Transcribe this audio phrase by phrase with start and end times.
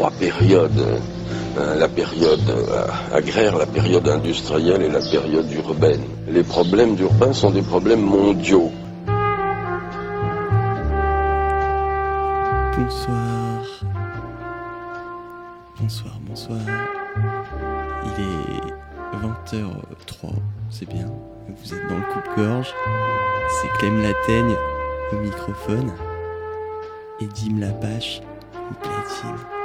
[0.00, 1.02] trois périodes.
[1.58, 6.00] Euh, la période euh, agraire, la période industrielle et la période urbaine.
[6.26, 8.70] Les problèmes urbains sont des problèmes mondiaux.
[12.78, 13.62] Bonsoir.
[15.78, 16.60] Bonsoir, bonsoir.
[18.06, 20.30] Il est 20h03,
[20.70, 21.12] c'est bien.
[21.46, 22.72] Vous êtes dans le coupe-gorge.
[23.60, 24.54] C'est Clem Lataigne
[25.12, 25.92] au microphone.
[27.20, 28.22] Et Dim Lapache
[28.54, 29.59] au platine.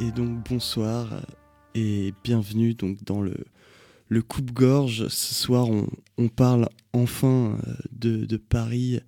[0.00, 1.08] Et, donc bonsoir
[1.74, 3.36] et bienvenue donc dans le,
[4.08, 5.06] le coupe-gorge.
[5.08, 5.86] Ce soir, on,
[6.28, 9.00] parle enfin euh, de, Paris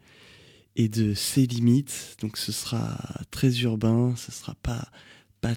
[0.76, 2.16] et de ses limites.
[2.20, 2.98] Donc ce sera
[3.30, 4.90] très urbain, ce sera pas,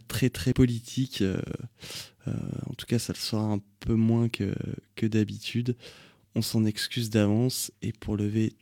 [0.08, 1.22] très très politique.
[1.22, 1.42] Euh,
[2.28, 2.34] euh,
[2.70, 4.56] en tout cas, ça le sera un peu moins que,
[4.96, 5.76] que d'habitude.
[6.34, 8.54] On s'en excuse d'avance et pour lever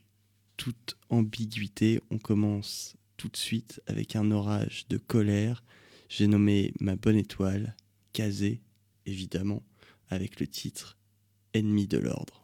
[0.58, 5.64] toute ambiguïté, on commence tout de suite avec un orage de colère.
[6.10, 7.76] J'ai nommé ma bonne étoile,
[8.12, 8.62] Kazé,
[9.06, 9.64] évidemment,
[10.10, 10.98] avec le titre
[11.54, 12.43] Ennemi de l'ordre.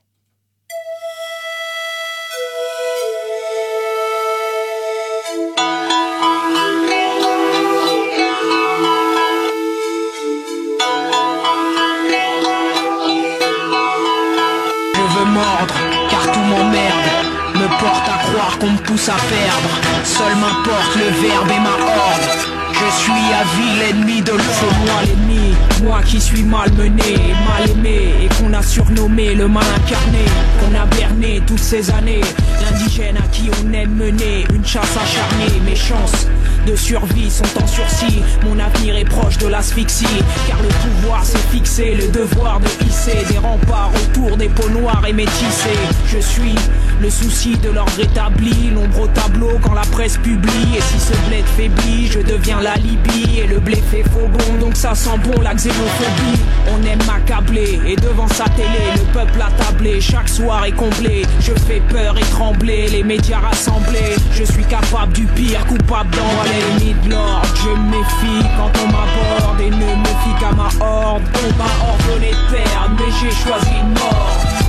[16.09, 19.69] Car tout m'emmerde me porte à croire qu'on me pousse à perdre.
[20.03, 22.29] Seul m'importe le verbe et ma horde.
[22.71, 24.31] Je suis à vie l'ennemi de.
[24.31, 29.65] C'est moi l'ennemi, moi qui suis malmené, mal aimé et qu'on a surnommé le mal
[29.75, 30.25] incarné,
[30.59, 32.21] qu'on a berné toutes ces années.
[32.61, 36.27] L'indigène à qui on aime mener une chasse acharnée, mes chances
[36.69, 38.21] de survie sont en sursis.
[38.43, 40.05] Mon avenir est proche de l'asphyxie,
[40.47, 45.03] car le pouvoir s'est fixé, le devoir de hisser des remparts autour des peaux noires
[45.07, 45.79] et métissées.
[46.05, 46.55] Je suis
[46.99, 50.77] le souci de l'ordre établi, l'ombre au tableau quand la presse publie.
[50.77, 54.65] Et si ce bled faiblit, je deviens la Libye et le blé fait faux bon,
[54.65, 56.39] donc ça sent bon la xénophobie.
[56.67, 61.25] On aime m'accabler et devant sa télé, le peuple attablé, chaque soir est comblé.
[61.39, 64.15] Je fais peur et trembler, les médias rassemblés.
[64.33, 67.47] Je suis capable du pire, coupable dans l'ennemi de l'ordre.
[67.55, 71.23] Je méfie quand on m'aborde et ne me fie qu'à ma horde.
[71.35, 72.59] On m'a ordonné de
[72.97, 74.68] mais j'ai choisi une mort.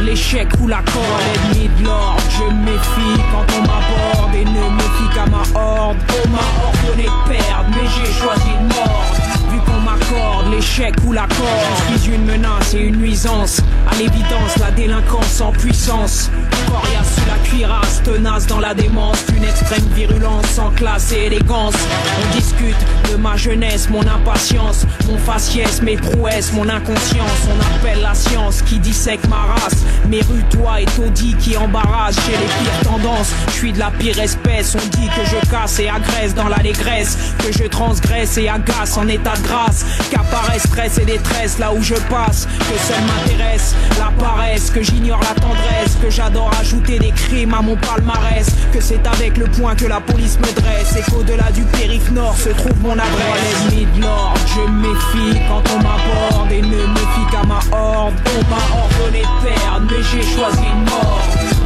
[0.00, 4.80] L'échec ou l'accord à l'ennemi de l'ordre, je méfie quand on m'aborde et ne me
[4.80, 5.96] fie qu'à ma horde.
[6.24, 9.04] On m'a ordonné de perdre, mais j'ai choisi une mort
[9.50, 11.46] vu qu'on m'accorde l'échec ou l'accord.
[11.92, 13.60] Je suis une menace et une nuisance.
[13.90, 16.30] À l'évidence, la délinquance en puissance.
[16.70, 19.24] Sous la cuirasse, tenace dans la démence.
[19.34, 21.74] Une extrême virulence sans classe et élégance.
[21.74, 22.76] On discute
[23.10, 27.48] de ma jeunesse, mon impatience, mon faciès, mes prouesses, mon inconscience.
[27.48, 29.84] On appelle la science qui dissèque ma race.
[30.08, 33.32] Mes rues, toi et taudis qui embarrassent chez les pires tendances.
[33.48, 34.76] Je suis de la pire espèce.
[34.76, 37.16] On dit que je casse et agresse dans l'allégresse.
[37.38, 39.84] Que je transgresse et agace en état de grâce.
[40.10, 42.46] Qu'apparaît stress et détresse là où je passe.
[42.46, 44.70] Que seul m'intéresse la paresse.
[44.70, 45.96] Que j'ignore la tendresse.
[46.00, 48.46] Que j'adore ajouter des crimes à mon palmarès.
[48.72, 50.96] Que c'est avec le point que la police me dresse.
[50.96, 53.64] Et qu'au-delà du périph' nord se trouve mon adresse.
[53.70, 56.52] L'ennemi de l'ordre, je méfie quand on m'aborde.
[56.52, 58.14] Et ne me fie qu'à ma horde.
[58.26, 61.20] On m'a ordonné de perdre, mais j'ai choisi une mort.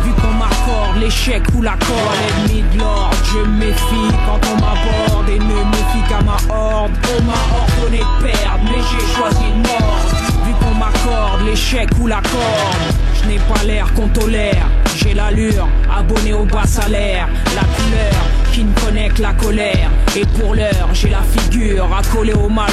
[0.05, 5.29] Vu qu'on m'accorde l'échec ou l'accord l'ennemi de je méfie quand on m'aborde.
[5.29, 6.93] Et ne me fie qu'à ma horde.
[7.19, 9.99] On m'a ordonné de perdre, mais j'ai choisi une mort.
[10.47, 12.71] Vu qu'on m'accorde l'échec ou l'accord,
[13.15, 14.69] je n'ai pas l'air qu'on tolère.
[14.97, 19.91] J'ai l'allure, abonné au bas salaire, la couleur qui ne connaît que la colère.
[20.17, 22.71] Et pour l'heure, j'ai la figure accolée au malheur.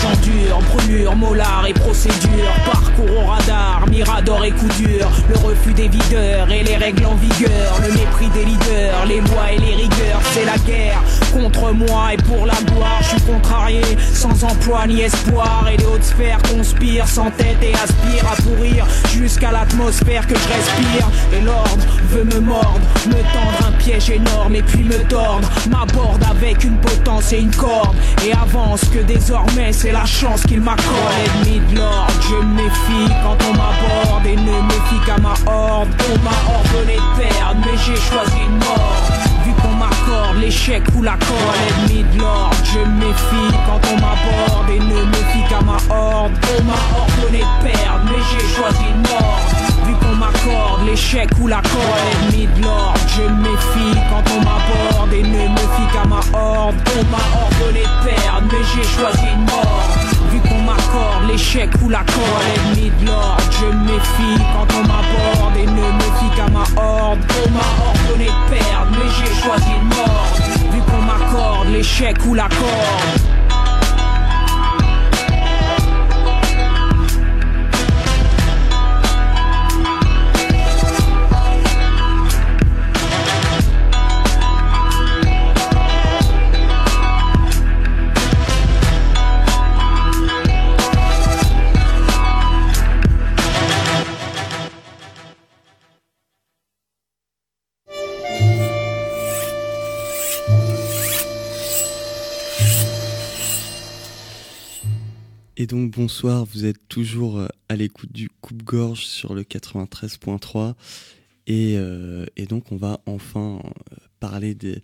[0.00, 2.52] J'endure, brûlure, molar et procédure.
[2.64, 5.10] Parcours au radar, mirador et coup dur.
[5.28, 7.80] Le refus des videurs et les règles en vigueur.
[7.82, 10.20] Le mépris des leaders, les lois et les rigueurs.
[10.32, 11.02] C'est la guerre
[11.32, 12.98] contre moi et pour la gloire.
[13.00, 13.82] Je suis contrarié,
[14.12, 15.66] sans emploi ni espoir.
[15.72, 20.48] Et les hautes sphères conspirent sans tête et aspirent à pourrir jusqu'à l'atmosphère que je
[20.48, 21.08] respire.
[21.32, 26.22] Et l'ordre veut me mordre, me tendre un piège énorme et puis me tordre M'aborde
[26.30, 31.14] avec une potence et une corde Et avance que désormais c'est la chance qu'il m'accorde.
[31.44, 34.26] L'ennemi de l'ordre, je me méfie quand on m'aborde.
[34.26, 35.88] Et ne me fie qu'à ma horde.
[36.12, 39.02] On m'a ordonné de perdre mais j'ai choisi une mort.
[39.44, 44.70] Vu qu'on m'accorde l'échec ou l'accord L'ennemi de l'ordre, je me méfie quand on m'aborde.
[44.70, 46.32] Et ne me fie qu'à ma horde.
[46.58, 49.63] On m'a ordonné de perdre mais j'ai choisi une mort
[50.04, 52.04] Qu'on m'accorde l'échec ou la corde.
[52.12, 56.74] Ennemi de l'ordre, je méfie quand on m'aborde et ne me fie qu'à ma horde.
[56.98, 59.88] On m'a ordonné de perdre, mais j'ai choisi une mort.
[60.30, 62.44] Vu qu'on m'accorde l'échec ou la corde.
[62.56, 67.20] Ennemi de l'ordre, je méfie quand on m'aborde et ne me fie qu'à ma horde.
[67.46, 70.28] On m'a ordonné de perdre, mais j'ai choisi une mort.
[70.70, 73.33] Vu qu'on m'accorde l'échec ou la corde.
[105.74, 110.74] Donc bonsoir, vous êtes toujours euh, à l'écoute du coupe-gorge sur le 93.3
[111.48, 114.80] et, euh, et, donc on va enfin euh, parler de,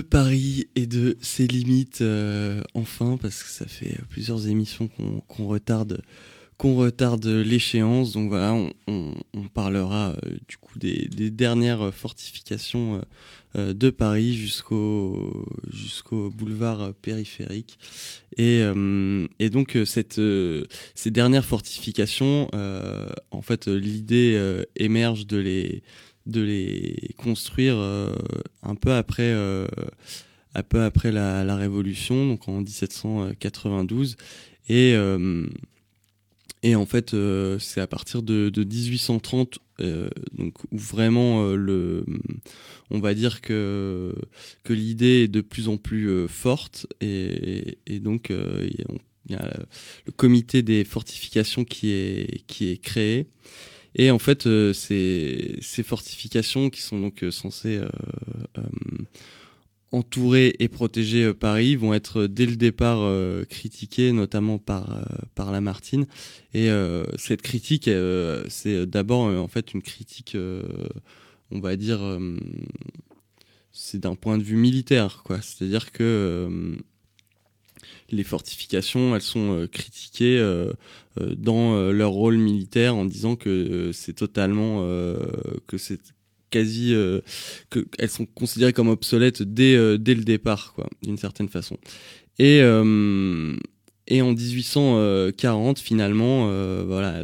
[0.00, 2.04] Paris et de ses limites
[2.74, 4.88] enfin parce que ça fait plusieurs émissions
[5.26, 6.02] qu'on retarde
[6.56, 8.12] qu'on retarde l'échéance.
[8.12, 8.54] Donc voilà,
[8.86, 9.14] on,
[9.52, 10.14] parlera
[10.46, 13.02] du coup des, dernières fortifications
[13.56, 17.78] de Paris jusqu'au jusqu'au boulevard périphérique.
[18.36, 20.20] Et, euh, et donc euh, cette,
[20.94, 22.48] ces dernières fortifications,
[23.30, 25.82] en fait, l'idée émerge de les
[26.26, 27.76] de les construire
[28.62, 34.16] un peu après un peu après la, la, Révolution, donc en 1792.
[34.68, 34.94] Et,
[36.62, 37.16] et en fait,
[37.58, 42.04] c'est à partir de, de 1830 euh, donc où vraiment euh, le,
[42.90, 44.14] on va dire que
[44.68, 49.58] l'idée est de plus en plus euh, forte et, donc il y a
[50.06, 53.26] le comité des fortifications qui est qui créé
[53.94, 57.80] et en fait ces ces fortifications qui sont donc censées
[59.92, 65.04] entourer et protéger euh, Paris vont être euh, dès le départ euh, critiqués, notamment par
[65.34, 66.06] par Lamartine.
[66.54, 66.68] Et
[67.16, 67.88] cette critique,
[68.48, 70.36] c'est d'abord en fait une critique,
[71.50, 72.00] on va dire,
[73.72, 75.40] c'est d'un point de vue militaire, quoi.
[75.42, 76.76] C'est-à-dire que
[78.10, 80.40] les fortifications, elles sont critiquées
[81.18, 84.82] dans leur rôle militaire en disant que c'est totalement
[85.66, 86.00] que c'est
[86.50, 87.20] quasi euh,
[87.70, 91.78] que elles sont considérées comme obsolètes dès euh, le départ quoi d'une certaine façon
[92.38, 93.56] et euh,
[94.10, 96.46] et en 1840, finalement,
[96.84, 97.22] voilà,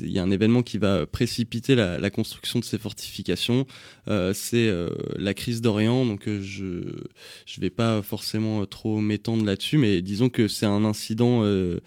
[0.00, 3.66] il y a un événement qui va précipiter la, construction de ces fortifications.
[4.34, 4.70] c'est
[5.16, 6.04] la crise d'Orient.
[6.04, 6.82] Donc, je
[7.46, 11.80] je vais pas forcément trop m'étendre là-dessus, mais disons que c'est un incident de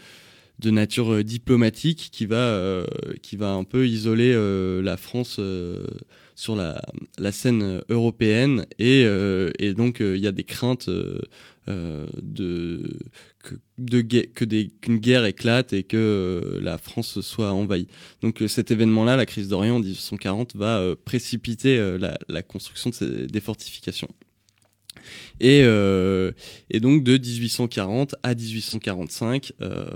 [0.63, 2.85] nature diplomatique qui va
[3.21, 4.33] qui va un peu isoler
[4.81, 5.39] la France
[6.41, 10.89] sur la, scène européenne et, euh, donc euh, il y a des craintes
[11.67, 12.97] euh, de
[13.43, 13.55] que,
[14.33, 17.87] que des qu'une guerre éclate et que la France soit envahie.
[18.21, 24.09] Donc cet événement-là, la crise d'Orient en 1840, va précipiter la, construction des fortifications.
[25.39, 26.31] Et, euh,
[26.73, 29.89] donc de 1840 à 1845, euh,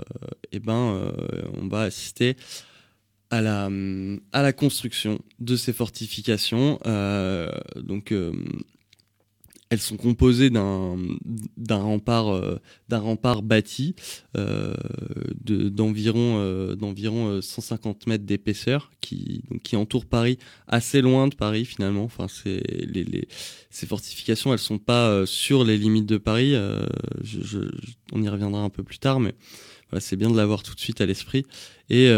[0.52, 1.12] et ben,
[1.60, 2.36] on va assister
[3.30, 3.68] à la,
[4.32, 6.78] à la construction de ces fortifications.
[6.86, 8.32] Euh, donc, euh,
[9.70, 10.96] elles sont composées d'un
[11.68, 12.58] rempart euh,
[12.90, 13.94] rempart bâti
[14.36, 14.74] euh,
[15.44, 22.04] d'environ euh, d'environ 150 mètres d'épaisseur qui qui entoure Paris assez loin de Paris finalement.
[22.04, 23.28] Enfin, les, les,
[23.70, 26.54] ces fortifications, elles sont pas sur les limites de Paris.
[28.12, 29.34] On y reviendra un peu plus tard, mais
[29.98, 31.44] c'est bien de l'avoir tout de suite à l'esprit.
[31.90, 32.10] Et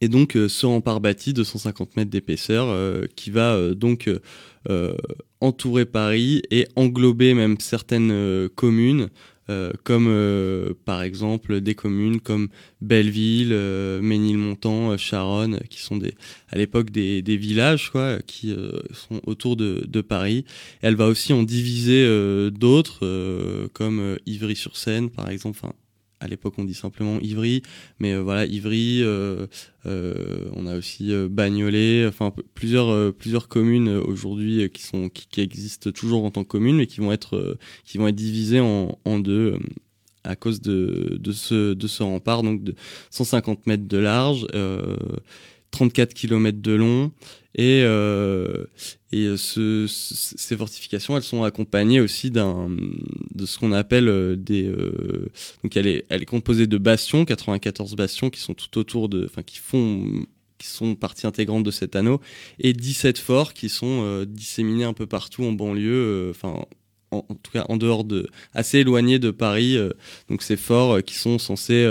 [0.00, 4.10] et donc euh, ce rempart bâti de 150 mètres d'épaisseur euh, qui va euh, donc
[5.40, 9.08] entourer Paris et englober même certaines communes
[9.82, 12.48] comme par exemple des communes comme
[12.82, 13.54] Belleville,
[14.02, 16.12] Ménilmontant, Charonne, qui sont des,
[16.50, 18.54] à l'époque des, des, villages quoi, qui
[18.92, 20.44] sont autour de, de, Paris.
[20.82, 22.06] elle va aussi en diviser
[22.50, 25.60] d'autres comme Ivry-sur-Seine par exemple.
[26.20, 27.62] À l'époque on dit simplement Ivry,
[27.98, 29.46] mais euh, voilà Ivry, euh,
[29.86, 36.24] euh, on a aussi Bagnolet, enfin plusieurs plusieurs communes aujourd'hui qui sont qui, existent toujours
[36.24, 39.58] en tant que communes, mais qui vont être qui vont être divisées en, deux
[40.24, 42.74] à cause de, de ce de ce rempart donc de
[43.10, 44.46] 150 mètres de large.
[45.70, 47.12] 34 km de long
[47.54, 47.82] et,
[49.10, 55.30] et ce, ces fortifications elles sont accompagnées aussi de ce qu'on appelle euh, des euh,
[55.62, 59.24] donc elle est elle est composée de bastions 94 bastions qui sont tout autour de
[59.24, 60.26] enfin qui font
[60.58, 62.20] qui sont partie intégrante de cet anneau,
[62.58, 66.64] et 17 forts qui sont disséminés un peu partout en banlieue, enfin
[67.12, 69.78] en, tout cas en dehors de, assez éloignés de Paris.
[70.28, 71.88] donc ces forts qui sont censés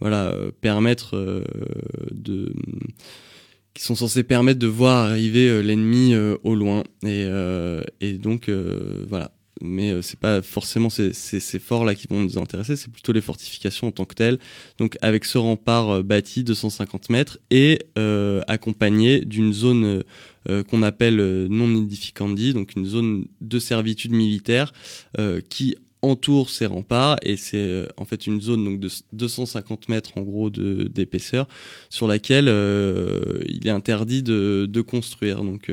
[0.00, 1.16] voilà, permettre
[2.10, 2.52] de
[3.74, 6.14] qui sont censés permettre de voir arriver l'ennemi
[6.44, 7.28] au loin et,
[8.00, 8.48] et donc
[9.08, 11.12] voilà mais euh, c'est pas forcément ces,
[11.58, 14.38] forts là qui vont nous intéresser, c'est plutôt les fortifications en tant que telles.
[14.78, 20.02] Donc avec ce rempart euh, bâti de 150 mètres et euh, accompagné d'une zone
[20.68, 21.16] qu'on appelle
[21.48, 24.74] non edificandi, donc une zone de servitude militaire
[25.48, 30.22] qui entoure ces remparts et c'est en fait une zone donc de 250 mètres en
[30.22, 31.48] gros d'épaisseur
[31.90, 32.46] sur laquelle
[33.46, 35.42] il est interdit de, construire.
[35.42, 35.70] Donc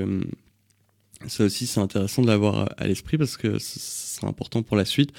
[1.27, 5.11] ça aussi, c'est intéressant de l'avoir à l'esprit parce que c'est important pour la suite.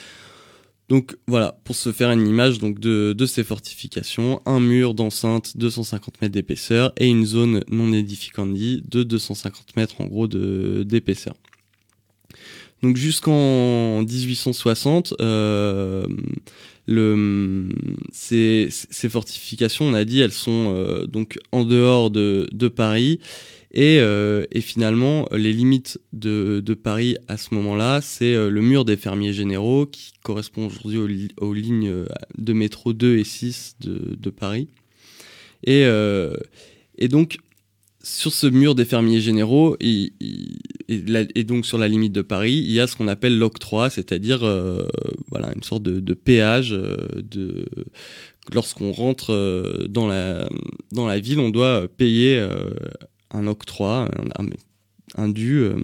[0.88, 6.21] Donc voilà, pour se faire une image donc de, ces fortifications, un mur d'enceinte 250
[6.21, 11.35] mètres d'épaisseur et une zone non edificandi de 250 mètres en gros d'épaisseur.
[12.83, 16.05] Donc jusqu'en 1860, euh,
[18.12, 18.69] ces,
[19.09, 23.21] fortifications, on a dit, elles sont euh, donc en dehors de, Paris
[23.73, 28.97] et, euh, et, finalement, les limites de, Paris à ce moment-là, c'est le mur des
[28.97, 32.05] fermiers généraux qui correspond aujourd'hui aux, lignes
[32.37, 34.67] de métro 2 et 6 de, Paris.
[35.65, 35.87] Et,
[37.09, 37.39] donc,
[38.03, 40.13] sur ce mur des fermiers généraux, et,
[41.45, 44.41] donc sur la limite de Paris, il y a ce qu'on appelle l'octroi, c'est-à-dire
[45.31, 47.67] voilà, une sorte de, péage de,
[48.53, 50.49] lorsqu'on rentre dans la,
[50.91, 52.45] dans la ville, on doit payer
[53.33, 54.09] un octroi,
[55.17, 55.75] un, dû euh,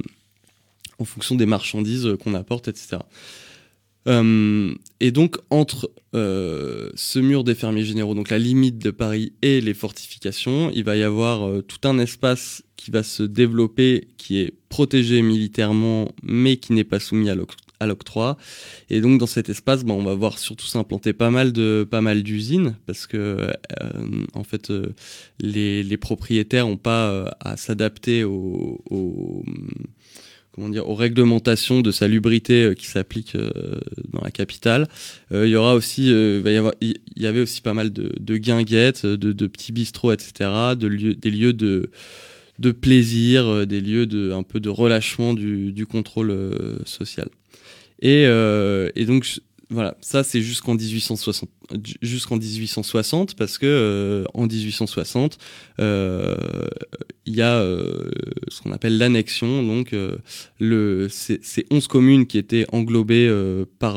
[0.99, 2.99] en fonction des marchandises qu'on apporte, etc.
[4.07, 9.33] Euh, et donc entre euh, ce mur des fermiers généraux, donc la limite de Paris
[9.43, 14.39] et les fortifications, il va y avoir tout un espace qui va se développer, qui
[14.39, 17.35] est protégé militairement, mais qui n'est pas soumis à
[17.87, 18.37] l'octroi.
[18.91, 22.01] Et donc dans cet espace, ben, on va voir surtout s'implanter pas mal de pas
[22.01, 23.53] mal d'usines parce que euh,
[24.35, 24.95] en fait euh,
[25.41, 29.45] les, propriétaires n'ont pas euh, à s'adapter aux,
[30.59, 33.37] comment dire aux réglementations de salubrité qui s'appliquent
[34.13, 34.89] dans la capitale.
[35.31, 40.13] il y aura aussi il y avait aussi pas mal de, guinguettes, de, petits bistrots,
[40.13, 40.51] etc.
[40.77, 46.35] Des lieux de plaisir, des lieux de un peu de relâchement du, contrôle
[46.85, 47.29] social.
[48.05, 51.51] Euh, et donc voilà, ça c'est jusqu'en 1860,
[52.01, 55.37] jusqu'en 1860 parce que euh, en 1860
[55.79, 56.35] euh,
[57.27, 58.11] il y a euh,
[58.49, 60.17] ce qu'on appelle l'annexion, donc euh,
[60.59, 63.31] le ces, ces 11 communes qui étaient englobées
[63.79, 63.97] par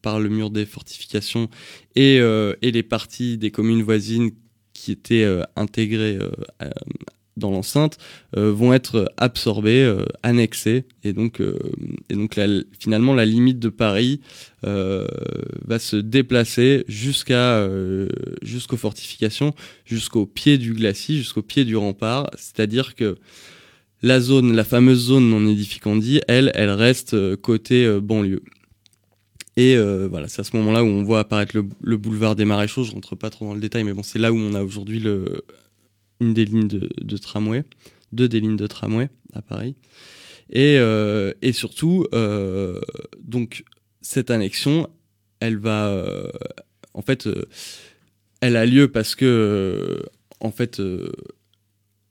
[0.00, 1.50] par le mur des fortifications
[1.94, 4.30] et et les parties des communes voisines
[4.72, 5.26] qui étaient
[5.56, 6.18] intégrées
[7.36, 7.98] dans l'enceinte
[8.36, 11.58] euh, vont être absorbés, euh, annexés, et donc, euh,
[12.08, 12.38] et donc
[12.78, 14.20] finalement la limite de Paris
[14.64, 17.68] va se déplacer jusqu'à
[18.42, 23.16] jusqu'aux fortifications, jusqu'au pied du glacis, jusqu'au pied du rempart, c'est-à-dire que
[24.02, 28.42] la zone, la fameuse zone non édificandie, elle, elle reste côté banlieue.
[29.56, 32.84] Et voilà, c'est à ce moment-là où on voit apparaître le, le, boulevard des Maréchaux.
[32.84, 35.00] Je rentre pas trop dans le détail, mais bon, c'est là où on a aujourd'hui
[35.00, 35.42] le,
[36.22, 37.64] une des lignes de, tramway,
[38.12, 39.74] deux des lignes de tramway à Paris.
[40.50, 42.80] Et, euh, surtout, euh,
[43.20, 43.64] donc,
[44.00, 44.88] cette annexion,
[45.40, 45.88] elle va.
[45.88, 46.30] Euh,
[46.94, 47.28] en fait,
[48.40, 50.02] elle a lieu parce que,
[50.40, 50.80] en fait,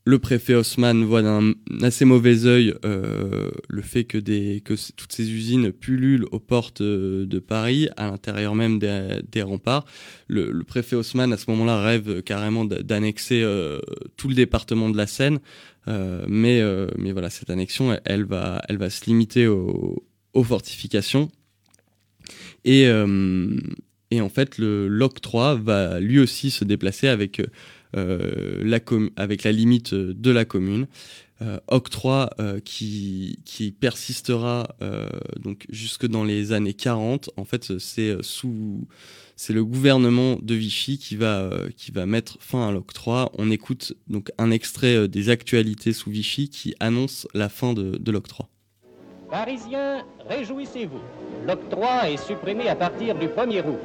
[0.03, 5.71] le préfet Haussmann voit d'un assez mauvais œil euh, le fait que, toutes ces usines
[5.71, 9.85] pullulent aux portes de Paris, à l'intérieur même des, remparts.
[10.27, 13.79] Le, préfet Haussmann, à ce moment-là, rêve carrément d'annexer euh,
[14.17, 15.39] tout le département de la Seine.
[15.87, 20.03] Euh, mais, euh, voilà, cette annexion, elle, va, se limiter aux,
[20.43, 21.29] fortifications.
[22.63, 23.59] Et, euh,
[24.11, 27.45] et en fait, l'octroi va lui aussi se déplacer avec euh,
[27.93, 28.79] la
[29.15, 30.87] avec la limite de la commune.
[31.41, 34.75] Euh, octroi euh, qui, qui persistera
[35.39, 37.31] donc jusque dans les années 40.
[37.35, 38.87] En fait, c'est sous
[39.35, 43.31] c'est le gouvernement de Vichy qui va qui va mettre fin à l'octroi.
[43.39, 48.11] On écoute donc un extrait des actualités sous Vichy qui annonce la fin de, de
[48.11, 48.47] l'octroi.
[49.31, 50.99] Parisiens, réjouissez-vous.
[51.47, 53.79] L'octroi est supprimé à partir du 1er août.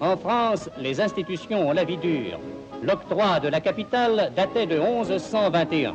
[0.00, 2.38] En France, les institutions ont la vie dure.
[2.82, 5.94] L'octroi de la capitale datait de 1121.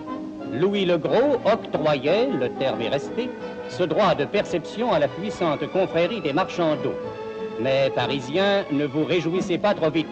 [0.54, 3.30] Louis le Gros octroyait, le terme est resté,
[3.70, 6.96] ce droit de perception à la puissante confrérie des marchands d'eau.
[7.62, 10.08] Mais, Parisiens, ne vous réjouissez pas trop vite.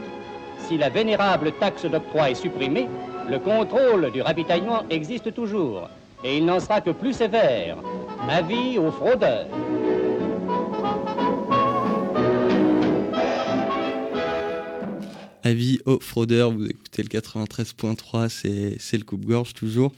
[0.59, 2.87] Si la vénérable taxe d'octroi est supprimée,
[3.29, 5.89] le contrôle du ravitaillement existe toujours
[6.23, 7.77] et il n'en sera que plus sévère.
[8.29, 9.47] Avis aux fraudeurs.
[15.43, 19.93] Avis aux fraudeurs, vous écoutez le 93.3, c'est le coupe-gorge toujours.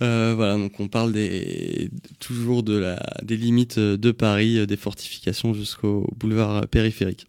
[0.00, 1.90] Euh, voilà, donc on parle des,
[2.20, 7.26] toujours de la, des limites de Paris, des fortifications jusqu'au boulevard périphérique.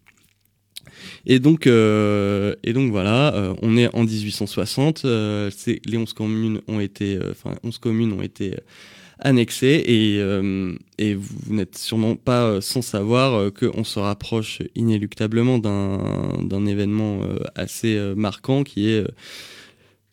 [1.26, 5.04] Et donc, euh, et donc voilà, euh, on est en 1860.
[5.04, 8.54] Euh, les 11 communes ont été, enfin 11 communes ont été
[9.20, 10.18] annexées et,
[10.98, 17.20] et vous n'êtes sûrement pas sans savoir qu'on se rapproche inéluctablement d'un événement
[17.54, 19.04] assez marquant qui est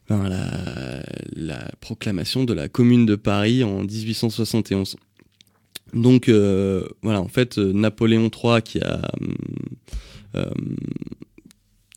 [0.10, 1.04] ben, la,
[1.36, 4.96] la, proclamation de la Commune de Paris en 1871.
[5.94, 9.02] Donc voilà, en fait, Napoléon III qui a
[10.38, 10.46] euh,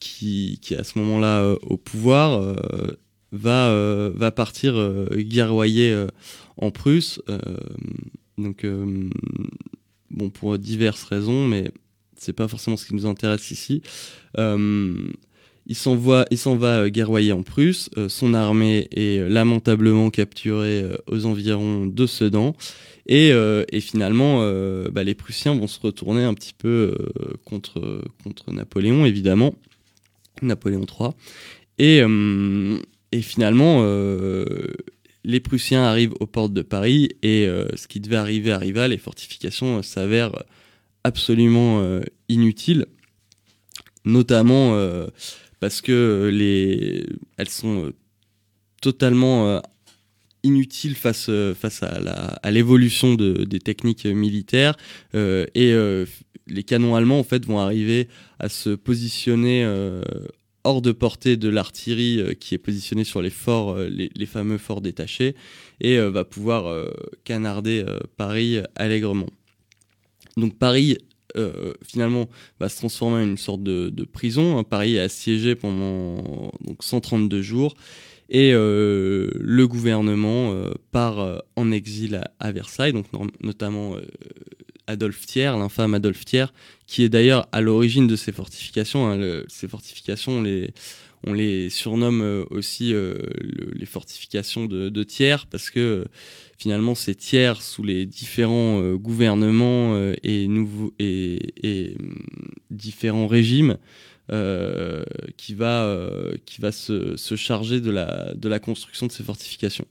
[0.01, 2.55] qui, qui, à ce moment-là euh, au pouvoir euh,
[3.33, 3.71] va,
[4.15, 4.75] va partir
[5.13, 6.07] guerroyer
[6.61, 7.21] en Prusse.
[8.39, 8.65] donc,
[10.11, 11.73] bon, pour diverses raisons, mais
[12.17, 13.83] c'est pas forcément ce qui nous intéresse ici.
[14.37, 16.27] il s'en va,
[16.57, 17.91] va guerroyer en Prusse.
[18.09, 22.55] son armée est lamentablement capturée aux environs de Sedan.
[23.11, 28.03] Euh, et, finalement, euh, bah, les Prussiens vont se retourner un petit peu euh, contre,
[28.23, 29.55] contre Napoléon, évidemment,
[30.43, 31.11] Napoléon III.
[31.79, 32.03] Et,
[33.13, 33.83] et finalement,
[35.25, 39.83] les Prussiens arrivent aux portes de Paris et ce qui devait arriver arriva, les fortifications
[39.83, 40.45] s'avèrent
[41.05, 42.87] absolument inutiles,
[44.05, 44.75] notamment
[45.61, 47.93] parce que les, elles sont
[48.81, 49.61] totalement
[50.43, 51.55] inutile face, euh,
[52.43, 54.77] à l'évolution des techniques militaires.
[55.15, 56.07] Euh, et euh,
[56.47, 58.09] les canons allemands en fait vont arriver
[58.39, 59.65] à se positionner
[60.65, 65.35] hors de portée de l'artillerie qui est positionnée sur les forts, les, fameux forts détachés,
[65.81, 66.87] et va pouvoir
[67.25, 67.85] canarder
[68.17, 69.29] Paris allègrement.
[70.37, 70.99] Donc Paris,
[71.83, 74.59] finalement, va se transformer en une sorte de, prison.
[74.59, 74.65] Hein.
[74.65, 77.75] Paris est assiégé pendant donc, 132 jours,
[78.31, 83.07] et euh, le gouvernement euh, part euh, en exil à, Versailles, donc
[83.43, 83.97] notamment
[84.91, 86.53] Adolphe Thiers, l'infâme Adolphe Thiers,
[86.87, 89.09] qui est d'ailleurs à l'origine de ces fortifications.
[89.11, 90.43] Hein, ces fortifications,
[91.27, 96.07] on les, surnomme aussi les fortifications de, Thiers parce que
[96.59, 100.91] finalement c'est Thiers sous les différents gouvernements et, hum,
[102.71, 103.77] différents régimes
[104.33, 105.03] euh,
[105.37, 106.37] qui va, euh,
[106.71, 109.87] se, charger de la construction de ces fortifications.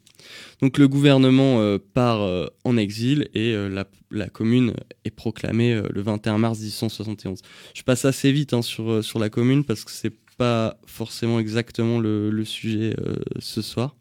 [0.62, 4.74] Donc le gouvernement euh, part en exil et la, la, commune
[5.06, 7.42] est proclamée le 21 mars 1871.
[7.74, 12.00] Je passe assez vite hein, sur, sur la commune parce que c'est pas forcément exactement
[12.00, 12.96] le, sujet
[13.40, 13.96] ce soir.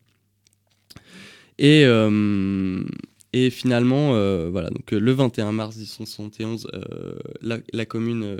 [1.59, 1.83] Et,
[3.33, 4.11] et finalement,
[4.50, 6.68] voilà, donc le 21 mars 1871,
[7.42, 8.38] la, la, commune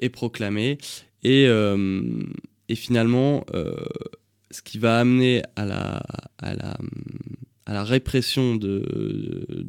[0.00, 0.78] est proclamée
[1.26, 2.02] et, euh,
[2.68, 3.74] et finalement, euh,
[4.50, 6.02] ce qui va amener à la,
[7.82, 8.82] répression de,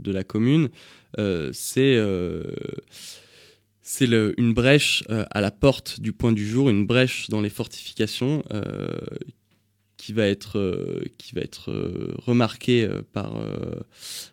[0.05, 0.69] la commune,
[1.19, 1.97] euh, c'est
[3.81, 8.43] c'est une brèche à la porte du point du jour, une brèche dans les fortifications
[9.97, 10.59] qui va être,
[12.25, 13.35] remarquée par,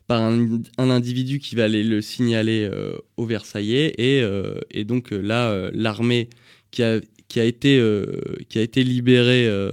[0.08, 2.70] un, individu qui va aller le signaler
[3.16, 3.94] aux Versaillais.
[3.98, 6.28] Et, donc là, l'armée
[6.70, 8.04] qui a, qui a été, euh,
[8.48, 9.70] qui a été libéré euh,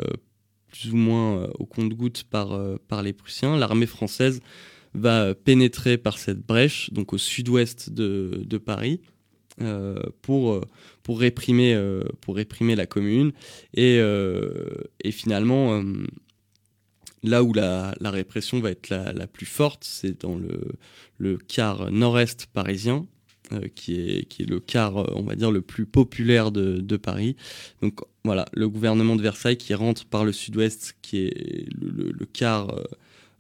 [0.72, 3.58] plus ou moins euh, au compte-gouttes par, par les Prussiens.
[3.58, 4.42] L'armée française
[4.94, 9.00] va pénétrer par cette brèche, donc au sud-ouest de, Paris,
[10.22, 10.62] pour,
[11.08, 11.76] réprimer,
[12.76, 13.32] la commune.
[13.74, 14.02] Et,
[15.12, 15.82] finalement,
[17.24, 20.38] là où la, la, répression va être la, plus forte, c'est dans
[21.20, 23.21] le, quart nord-est parisien, euh,
[23.76, 27.36] qui, est, qui est le quart, euh, on va dire, le plus populaire de, Paris.
[27.82, 32.76] Donc voilà, le gouvernement de Versailles qui rentre par le sud-ouest, qui est le, quart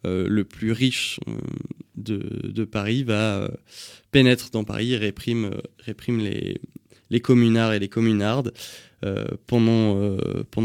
[0.05, 1.19] euh, le plus riche
[1.95, 3.51] de, Paris, va
[4.11, 5.51] pénètre dans Paris et réprime,
[6.07, 6.59] les,
[7.09, 8.53] les communards et les communardes
[9.47, 10.17] pendant,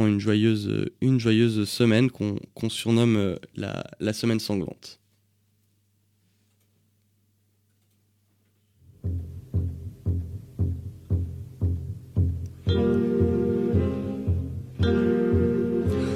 [0.07, 5.01] une, joyeuse, semaine qu'on surnomme la semaine sanglante.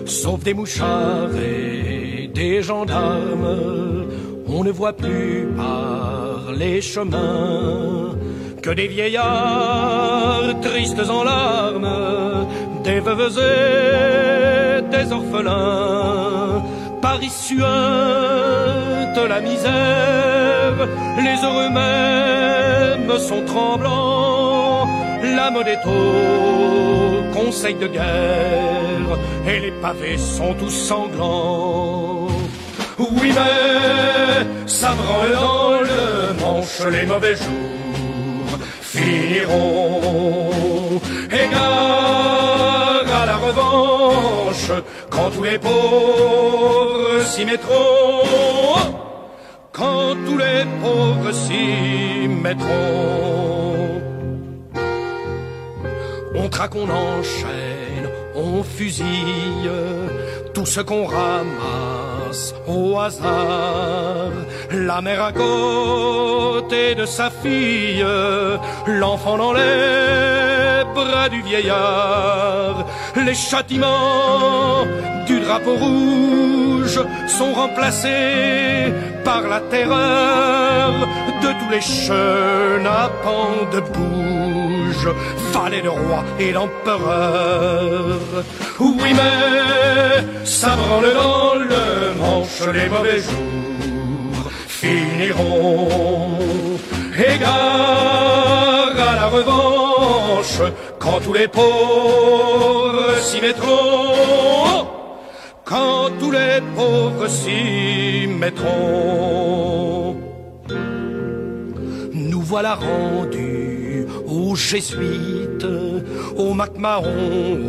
[0.06, 4.06] Sauf des mouchards et des gendarmes,
[4.48, 8.16] on ne voit plus par les chemins
[8.62, 12.46] que des vieillards tristes en larmes,
[12.82, 16.62] des veuves et des orphelins.
[17.00, 17.60] Paris suinte
[19.28, 25.09] la misère, les heureux mêmes sont tremblants.
[25.22, 32.28] La mode est au conseil de guerre et les pavés sont tous sanglants.
[32.98, 40.50] Oui, mais ça branle dans le manche les mauvais jours finiront.
[41.30, 44.72] Égard à la revanche
[45.10, 48.78] quand tous les pauvres s'y mettront.
[49.72, 54.09] Quand tous les pauvres s'y mettront.
[56.60, 59.70] On traque, on enchaîne, on fusille
[60.52, 64.32] tout ce qu'on ramasse au hasard.
[64.70, 68.04] La mère à côté de sa fille,
[68.86, 72.84] l'enfant dans les bras du vieillard.
[73.16, 74.84] Les châtiments
[75.26, 78.92] du drapeau rouge sont remplacés
[79.24, 80.92] par la terreur
[81.42, 83.80] de tous les chenapans de
[85.00, 85.14] bouge,
[85.52, 88.18] fallait le roi et l'empereur.
[88.78, 96.38] Oui, mais ça branle dans le manche les mauvais jours finiront.
[97.16, 100.62] Égard à la revanche
[100.98, 104.86] quand tous les pauvres s'y mettront.
[105.64, 110.16] Quand tous les pauvres s'y mettront.
[112.12, 113.59] Nous voilà rendus
[114.50, 115.66] aux jésuites,
[116.36, 117.60] au MacMahon,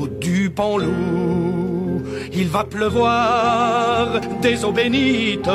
[0.00, 2.02] au Dupanloup.
[2.32, 5.50] Il va pleuvoir des eaux bénites,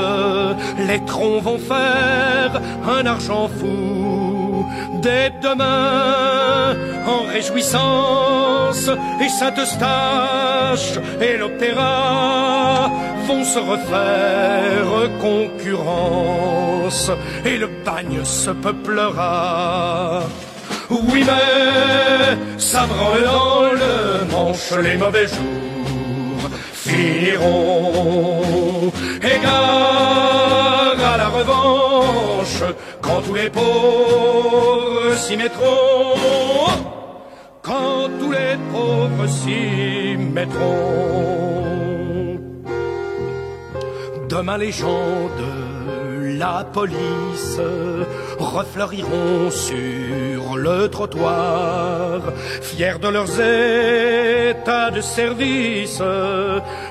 [0.88, 4.66] les troncs vont faire un argent fou.
[5.02, 6.76] Dès demain,
[7.08, 8.90] en réjouissance,
[9.24, 12.92] et Saint-Eustache et l'Opéra
[13.28, 17.10] vont se refaire concurrence,
[17.46, 20.22] et le bagne se peuplera.
[20.92, 28.42] Oui, mais ça branle dans le manche les mauvais jours finiront.
[29.22, 32.64] Égard à la revanche
[33.02, 36.68] quand tous les pauvres s'y mettront.
[37.62, 41.32] Quand tous les pauvres s'y mettront.
[44.28, 46.01] Demain les gens de
[46.42, 47.60] la police
[48.40, 52.20] refleuriront sur le trottoir,
[52.64, 56.02] fiers de leurs états de service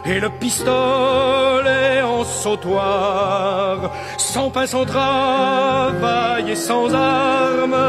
[0.06, 3.90] et le pistolet en sautoir.
[4.18, 7.82] Sans pain, sans travail et sans armes,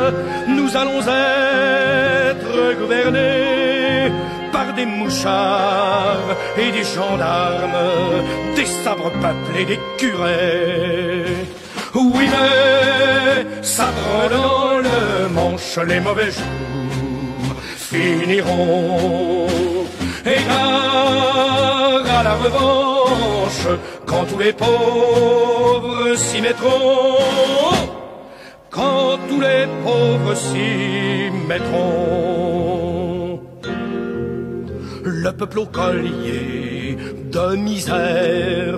[0.58, 3.61] nous allons être gouvernés
[4.82, 7.82] des mouchards et des gendarmes,
[8.56, 11.26] des sabres peuplés, des curés.
[11.94, 13.54] Oui, mais
[13.98, 19.48] branle dans le manche les mauvais jours finiront.
[20.26, 23.68] Égard à la revanche
[24.06, 27.18] quand tous les pauvres s'y mettront.
[28.70, 32.81] Quand tous les pauvres s'y mettront.
[35.04, 36.98] Le peuple au collier
[37.32, 38.78] de misère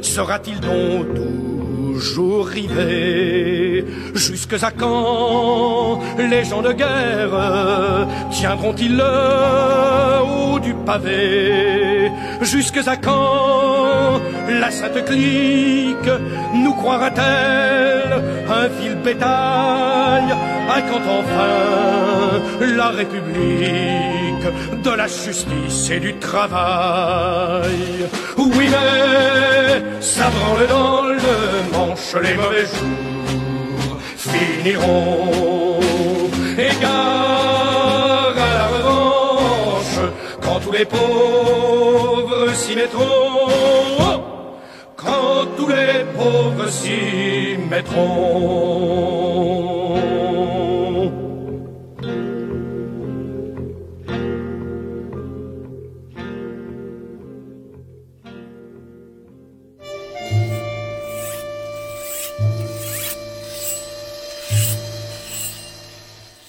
[0.00, 10.74] sera-t-il donc toujours rivé Jusque à quand les gens de guerre tiendront-ils le haut du
[10.86, 12.07] pavé
[12.40, 16.10] Jusque à quand la sainte clique
[16.54, 20.32] nous croira-t-elle un vil bétail
[20.70, 24.46] à quand enfin la République
[24.82, 28.08] de la justice et du travail?
[28.38, 31.18] Oui mais ça branle dans le
[31.72, 35.80] manche les mauvais jours finiront.
[36.56, 40.00] Égard à la revanche
[40.40, 42.27] quand tous les pauvres
[44.96, 49.08] quand tous les pauvres s'y mettront.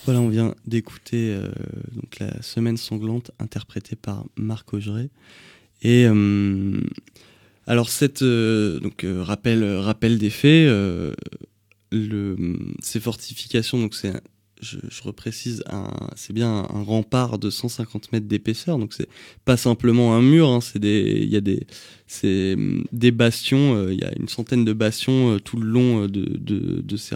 [0.06, 1.50] Voilà, on vient d'écouter euh,
[1.92, 5.10] donc la Semaine sanglante interprétée par Marc Augeret.
[5.82, 6.80] Et euh,
[7.68, 10.70] alors cette euh, donc rappel rappel des faits,
[12.82, 14.14] ces fortifications donc c'est
[14.62, 15.64] je, reprécise,
[16.16, 19.08] c'est bien un, rempart de 150 mètres d'épaisseur, donc c'est
[19.46, 21.66] pas simplement un mur, hein, c'est des, il y a des,
[22.08, 22.56] c'est
[22.92, 26.26] des bastions, euh, il y a une centaine de bastions euh, tout le long de,
[26.38, 27.16] de, de, ces,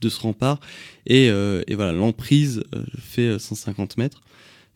[0.00, 0.60] de ce rempart,
[1.06, 2.62] et, et voilà, l'emprise
[2.98, 4.22] fait 150 mètres.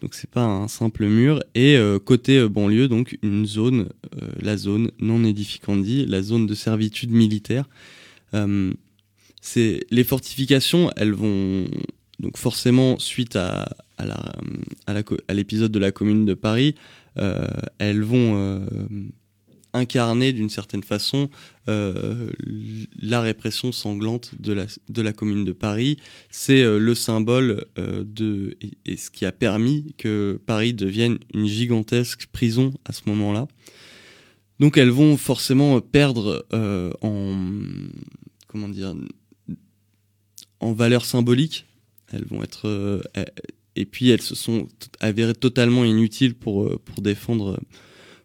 [0.00, 1.42] Donc c'est pas un simple mur.
[1.54, 3.88] Et côté banlieue, donc une zone,
[4.40, 7.68] la zone non édificandi, la zone de servitude militaire.
[8.32, 11.66] les fortifications, elles vont
[12.18, 16.74] donc forcément, suite à, à l'épisode de la Commune de Paris,
[17.18, 17.46] euh,
[17.78, 18.66] elles vont euh,
[19.76, 21.28] incarner d'une certaine façon
[21.68, 22.30] euh,
[23.00, 25.98] la répression sanglante de la, de la Commune de Paris.
[26.30, 32.72] C'est le symbole de et, ce qui a permis que Paris devienne une gigantesque prison
[32.84, 33.48] à ce moment-là.
[34.60, 36.46] Donc elles vont forcément perdre
[37.02, 37.36] en
[38.48, 38.94] comment dire
[40.60, 41.66] en valeur symbolique
[42.12, 43.00] elles vont être euh,
[43.74, 44.68] et puis elles se sont
[45.00, 47.60] avérées totalement inutiles pour euh, pour défendre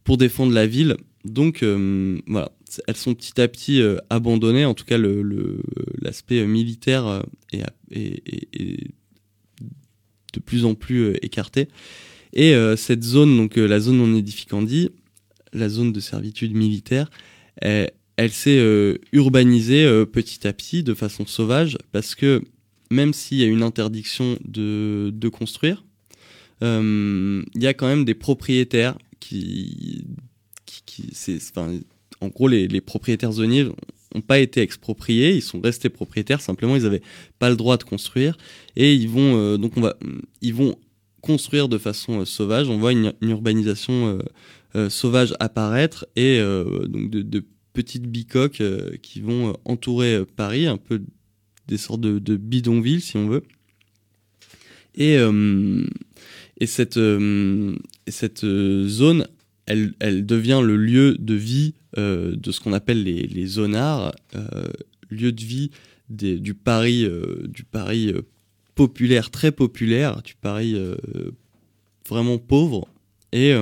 [0.03, 0.97] pour défendre la ville.
[1.25, 2.51] Donc euh, voilà,
[2.87, 4.65] elles sont petit à petit abandonnées.
[4.65, 4.97] En tout cas,
[6.01, 7.63] l'aspect militaire est,
[10.33, 11.67] de plus en plus écarté.
[12.33, 14.89] Et cette zone, donc la zone non édificandi,
[15.53, 17.11] la zone de servitude militaire,
[17.57, 22.41] elle, s'est urbanisée petit à petit de façon sauvage parce que
[22.91, 25.83] même s'il y a une interdiction de, construire,
[26.61, 30.05] euh, il y a quand même des propriétaires qui,
[32.21, 33.63] en gros, les, propriétaires zoniers
[34.13, 37.01] n'ont pas été expropriés, ils sont restés propriétaires, simplement ils n'avaient
[37.39, 38.37] pas le droit de construire
[38.75, 39.95] et ils vont euh, donc on va
[40.41, 40.75] ils vont
[41.21, 42.69] construire de façon euh, sauvage.
[42.69, 44.19] On voit une, urbanisation
[44.89, 48.63] sauvage apparaître et donc de, petites bicoques
[49.01, 51.01] qui vont entourer Paris, un peu
[51.67, 53.43] des sortes de, bidonvilles, si on veut.
[54.95, 55.85] Et, euh,
[56.59, 57.75] et cette, euh,
[58.07, 59.27] cette euh, zone,
[59.99, 64.13] elle, devient le lieu de vie de ce qu'on appelle les, les zonards,
[65.09, 65.71] lieu de vie
[66.09, 67.07] du Paris,
[67.47, 68.13] du Paris
[68.75, 70.75] populaire, très populaire, du Paris
[72.07, 72.87] vraiment pauvre.
[73.33, 73.53] Et,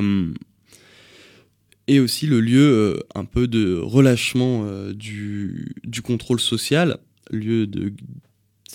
[1.88, 7.00] et aussi le lieu un peu de relâchement du, du contrôle social
[7.32, 7.93] lieu de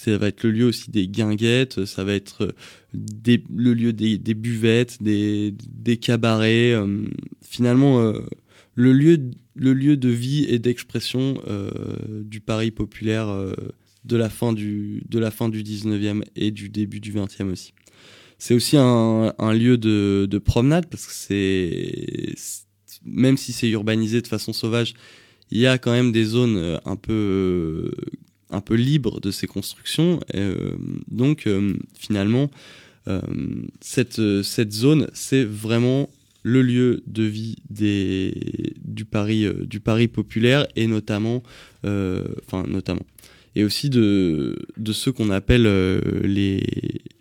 [0.04, 4.18] ça va être le lieu aussi des guinguettes, ça va être euh, le lieu des,
[4.34, 5.54] buvettes, des,
[6.00, 6.72] cabarets.
[6.72, 7.04] Euh,
[7.42, 8.20] finalement, euh,
[8.74, 11.40] le, lieu, le lieu de vie et d'expression
[12.22, 13.28] du Paris populaire
[14.04, 17.72] de, la fin du, du 19e et du début du 20e aussi.
[18.38, 22.34] C'est aussi un, lieu de, de, promenade parce que c'est.
[23.06, 24.94] Même si c'est urbanisé de façon sauvage,
[25.50, 27.90] il y a quand même des zones un peu
[28.54, 30.20] un peu libre de ses constructions.
[30.34, 30.76] Euh,
[31.10, 32.50] donc euh, finalement,
[33.08, 33.20] euh,
[33.80, 36.08] cette, cette zone, c'est vraiment
[36.42, 41.42] le lieu de vie des, du, Paris, du Paris populaire et notamment,
[41.82, 43.06] enfin notamment,
[43.56, 45.62] et aussi de, de ceux qu'on appelle
[46.22, 46.62] les,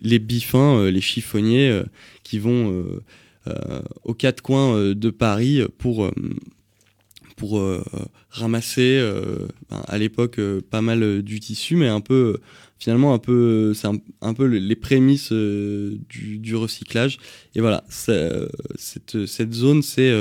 [0.02, 1.80] les bifins, les chiffonniers,
[2.22, 2.84] qui vont
[4.04, 6.10] aux quatre coins de Paris pour
[7.36, 7.82] pour euh,
[8.30, 12.38] ramasser euh, ben, à l'époque euh, pas mal du tissu, mais un peu
[12.78, 13.88] finalement un peu c'est
[14.20, 17.18] un, peu les prémices du, recyclage.
[17.54, 20.12] Et voilà, cette, cette zone c'est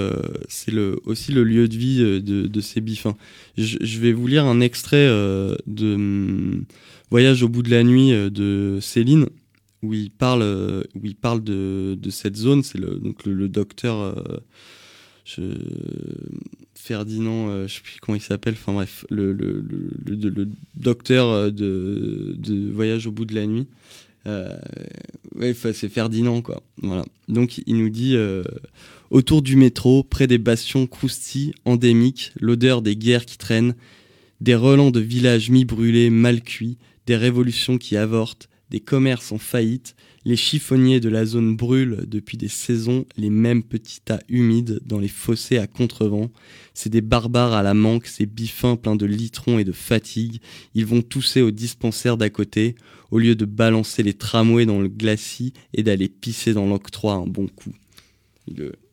[0.47, 3.17] c'est le aussi le lieu de vie de, ces bifins.
[3.57, 6.65] Je, vais vous lire un extrait de hum,
[7.11, 9.27] Voyage au bout de la nuit de Céline
[9.81, 10.43] où il parle
[10.95, 12.63] où il parle de, cette zone.
[12.63, 14.15] C'est le donc le, docteur
[16.83, 19.63] Ferdinand, euh, je sais plus comment il s'appelle, enfin bref, le, le,
[20.05, 23.67] le, docteur euh, de, de, Voyage au bout de la nuit.
[24.27, 24.57] Euh,
[25.35, 26.61] ouais, c'est Ferdinand, quoi.
[26.81, 27.05] Voilà.
[27.29, 28.43] Donc, il nous dit euh,
[29.11, 33.75] Autour du métro, près des bastions croustilles, endémiques, l'odeur des guerres qui traînent,
[34.41, 39.95] des relents de villages mi-brûlés, mal cuits, des révolutions qui avortent, des commerces en faillite,
[40.25, 44.97] les chiffonniers de la zone brûlent depuis des saisons les mêmes petits tas humides dans
[44.97, 46.31] les fossés à contrevent.
[46.73, 50.41] C'est des barbares à la manque, ces bifins pleins de litrons et de fatigue.
[50.73, 52.73] Ils vont tousser au dispensaire d'à côté,
[53.11, 57.27] au lieu de balancer les tramways dans le glacis et d'aller pisser dans l'octroi un
[57.27, 57.75] bon coup.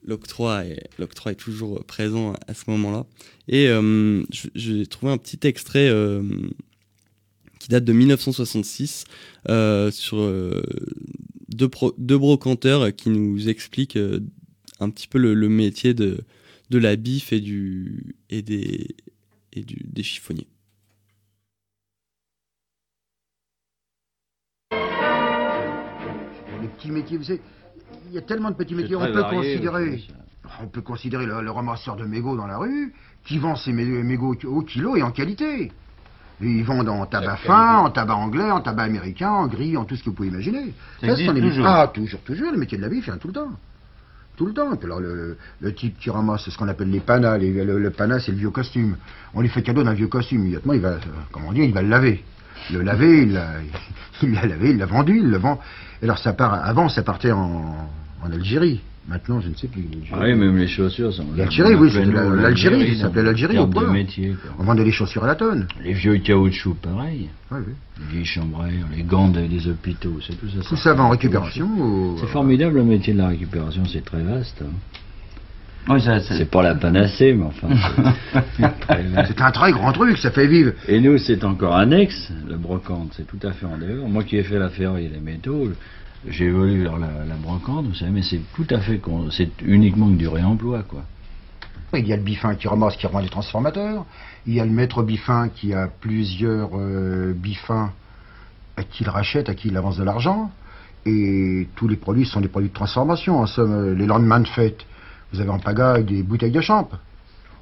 [0.04, 3.06] L'octroi est, est, toujours présent à ce moment-là.
[3.48, 4.22] Et euh,
[4.54, 6.22] j'ai trouvé un petit extrait euh,
[7.61, 9.05] qui date de 1966
[9.49, 10.61] euh, sur euh,
[11.49, 14.18] deux, deux, brocanteurs qui nous expliquent euh,
[14.81, 16.18] un petit peu le, le, métier de,
[16.70, 18.96] de la bif et, du, et, des,
[19.53, 20.49] et du, des chiffonniers.
[26.81, 27.16] petits métiers.
[27.18, 27.40] Vous savez,
[28.09, 28.96] il y a tellement de petits métiers.
[28.96, 30.03] On peut varié, considérer,
[30.62, 32.94] on peut considérer le, le ramasseur de mégots dans la rue
[33.27, 35.73] qui vend ses mé- mégots au kilo et en qualité.
[36.42, 39.94] Ils vendent en tabac fin, en tabac anglais, en tabac américain, en gris, en tout
[39.96, 40.72] ce que vous pouvez imaginer.
[41.00, 41.66] Ça ce existe toujours.
[41.66, 42.50] Ah, toujours, toujours.
[42.53, 43.50] Le métier de la bif, il tout le temps.
[44.37, 44.72] Tout le temps.
[44.72, 47.79] Et puis alors, le, le type qui ramasse ce qu'on appelle les panas, les- le,
[47.79, 48.96] le pana, c'est le vieux costume.
[49.35, 50.40] On lui fait cadeau d'un vieux costume.
[50.40, 50.98] Immédiatement, il va, euh,
[51.31, 52.24] comment dit, il va le laver.
[52.72, 53.48] Le laver, il l'a
[54.22, 55.61] il lavé, il l'a vendu, il le vend.
[56.00, 57.87] Et alors, ça part, avant, ça partait en,
[58.22, 58.81] en Algérie.
[59.11, 59.83] Maintenant, je ne sais plus.
[60.12, 61.27] Ah oui, même les chaussures sont.
[61.37, 63.92] L'Algérie, oui, c'était la- l'Algérie, ça s'appelait l'Algérie au point.
[63.92, 64.53] métier, quoi.
[64.61, 65.66] On vendait les chaussures à la tonne.
[65.83, 67.29] Les vieux caoutchouc, pareil.
[67.51, 67.73] Ouais, oui.
[67.99, 70.62] Les vieilles chambrères, les gants des, des hôpitaux, c'est tout ça.
[70.68, 71.68] Tout ça va en récupération.
[71.81, 74.62] au- C'est formidable le métier de la récupération, c'est très vaste.
[74.64, 74.70] hein.
[75.88, 77.68] Oui, ça, c'est- C'est pas la panacée, mais enfin.
[79.27, 80.73] C'est un très grand truc, ça fait vivre.
[80.87, 84.09] Et nous, c'est encore annexe, le brocante, c'est tout à fait en dehors.
[84.09, 85.68] Moi qui ai fait la ferraille et les métaux,
[86.26, 90.16] j'ai évolué vers la, la vous savez, mais c'est tout à fait, c'est uniquement que
[90.16, 91.04] du réemploi, quoi.
[91.92, 94.04] Il y a le bifin qui ramasse, qui revend les transformateurs.
[94.46, 97.92] Il y a le maître bifin qui a plusieurs euh, bifins
[98.76, 100.52] à qui il rachète, à qui il avance de l'argent.
[101.04, 103.40] Et tous les produits sont des produits de transformation.
[103.40, 104.46] En somme, euh, les lendemains de
[105.33, 106.88] vous avez en pagaille des bouteilles de champ,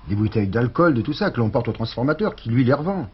[0.09, 3.09] des bouteilles d'alcool, de tout ça, que l'on porte au transformateur, qui lui les revend.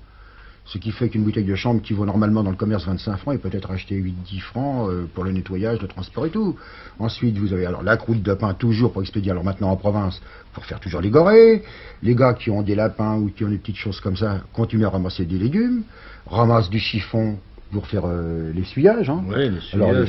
[0.67, 3.35] Ce qui fait qu'une bouteille de chambre qui vaut normalement dans le commerce 25 francs
[3.35, 6.57] est peut-être achetée 8-10 francs euh, pour le nettoyage, le transport et tout.
[6.99, 10.23] Ensuite, vous avez alors la croûte de pain toujours pour expédier, alors maintenant en province,
[10.55, 11.63] pour faire toujours les gorées.
[12.03, 14.87] Les gars qui ont des lapins ou qui ont des petites choses comme ça continuent
[14.87, 15.83] à ramasser des légumes,
[16.27, 17.39] ramassent du chiffon
[17.75, 19.11] pour faire euh, l'essuyage.
[19.11, 19.23] Hein.
[19.29, 20.07] Ouais, le Alors, le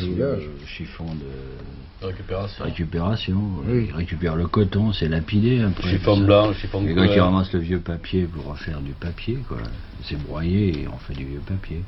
[0.66, 2.64] chiffon de Récupération.
[2.64, 3.42] récupération.
[3.68, 3.88] Oui.
[3.90, 5.90] Ils récupèrent le coton, c'est lapidé après.
[5.90, 9.40] Chiffon blanc, chiffon Les gars qui ramassent le vieux papier pour en faire du papier,
[9.48, 9.58] quoi.
[10.04, 11.82] C'est broyé et on fait du vieux papier.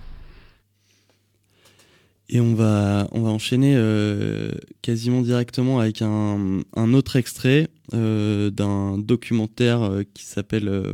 [2.29, 8.49] Et on va, on va enchaîner euh, quasiment directement avec un, un autre extrait euh,
[8.49, 10.93] d'un documentaire euh, qui s'appelle euh,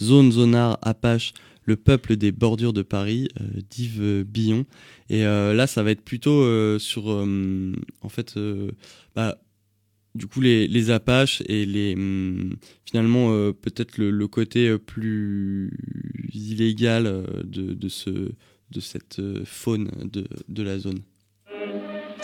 [0.00, 1.34] Zone Zonard Apache,
[1.66, 4.64] le peuple des bordures de Paris, euh, d'Yves Billon.
[5.10, 8.38] Et euh, là, ça va être plutôt euh, sur, en fait,
[9.14, 9.38] bah,
[10.14, 15.70] du coup, les, Apaches et les, hum, finalement, peut-être le, côté plus
[16.32, 18.30] illégal de, de ce
[18.72, 19.88] de cette faune
[20.48, 20.98] de la zone.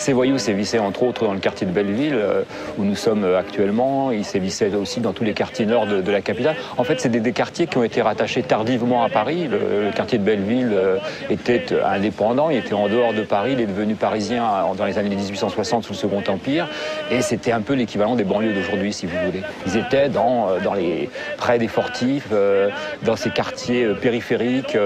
[0.03, 2.43] Ces voyous sévissaient entre autres dans le quartier de Belleville, euh,
[2.77, 4.11] où nous sommes euh, actuellement.
[4.11, 6.57] Ils sévissaient aussi dans tous les quartiers nord de, la capitale.
[6.77, 9.47] En fait, c'est des, quartiers qui ont été rattachés tardivement à Paris.
[9.49, 10.97] Le, quartier de Belleville euh,
[11.31, 14.99] était indépendant, il était en dehors de Paris, il est devenu parisien en- dans les
[14.99, 16.67] années 1860 sous le Second Empire.
[17.12, 19.43] Et c'était un peu l'équivalent des banlieues d'aujourd'hui, si vous voulez.
[19.69, 22.27] Ils étaient dans, les, près des fortifs,
[23.05, 24.77] dans ces quartiers périphériques,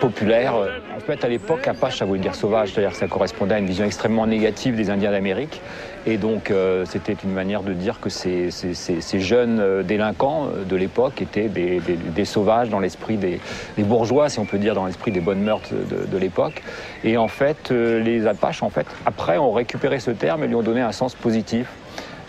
[0.00, 0.54] populaires.
[0.96, 3.66] En fait, à l'époque, Apache, ça voulait dire sauvage, c'est-à-dire que ça correspondait à une
[3.66, 5.60] vision extrêmement négative des Indiens d'Amérique.
[6.06, 8.50] Et donc, euh, c'était une manière de dire que ces,
[9.14, 13.40] jeunes euh, délinquants euh, de l'époque étaient des, sauvages dans l'esprit des,
[13.78, 16.62] bourgeois, si on peut dire, dans l'esprit des bonnes mœurs de, de l'époque.
[17.02, 20.62] Et en fait, les Apaches, en fait, après, ont récupéré ce terme et lui ont
[20.62, 21.66] donné un sens positif.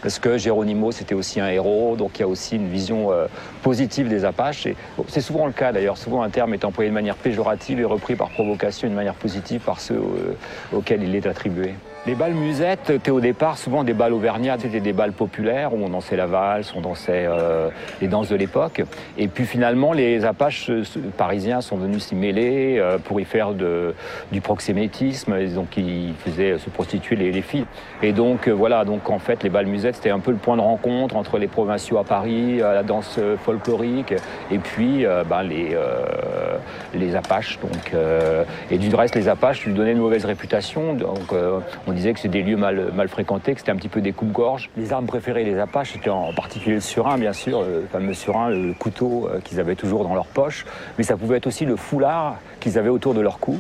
[0.07, 3.27] Parce que Géronimo, c'était aussi un héros, donc il y a aussi une vision euh,
[3.61, 4.69] positive des Apaches.
[5.09, 8.15] C'est souvent le cas d'ailleurs, souvent un terme est employé de manière péjorative et repris
[8.15, 10.37] par provocation d'une manière positive par ceux euh,
[10.71, 11.73] auxquels il est attribué.
[12.07, 15.83] Les balles musettes étaient au départ souvent des balles auvergnates, c'était des balles populaires où
[15.83, 17.67] on dansait la valse, on dansait euh,
[17.99, 18.81] les danses de l'époque.
[19.17, 20.83] Et puis finalement, les Apaches euh,
[21.17, 23.93] parisiens sont venus s'y mêler euh, pour y faire de-
[24.31, 27.65] du proxénétisme, et donc ils faisaient se prostituer les, les filles.
[28.01, 30.55] Et donc euh, voilà, donc en fait, les balles musettes c'était un peu le point
[30.55, 34.13] de rencontre entre les provinciaux à Paris, euh, la danse euh, folklorique,
[34.49, 36.55] et puis euh, ben, les, euh,
[36.93, 37.59] les Apaches.
[37.59, 40.93] Donc, euh, et du reste, les Apaches lui donnaient une mauvaise réputation.
[40.93, 43.89] Donc, euh, on disait que c'était des lieux mal, mal fréquentés, que c'était un petit
[43.89, 44.69] peu des coupes-gorges.
[44.77, 48.49] Les armes préférées des Apaches, c'était en particulier le surin, bien sûr, le fameux surin,
[48.49, 50.65] le couteau euh, qu'ils avaient toujours dans leur poche.
[50.97, 53.60] Mais ça pouvait être aussi le foulard qu'ils avaient autour de leur cou.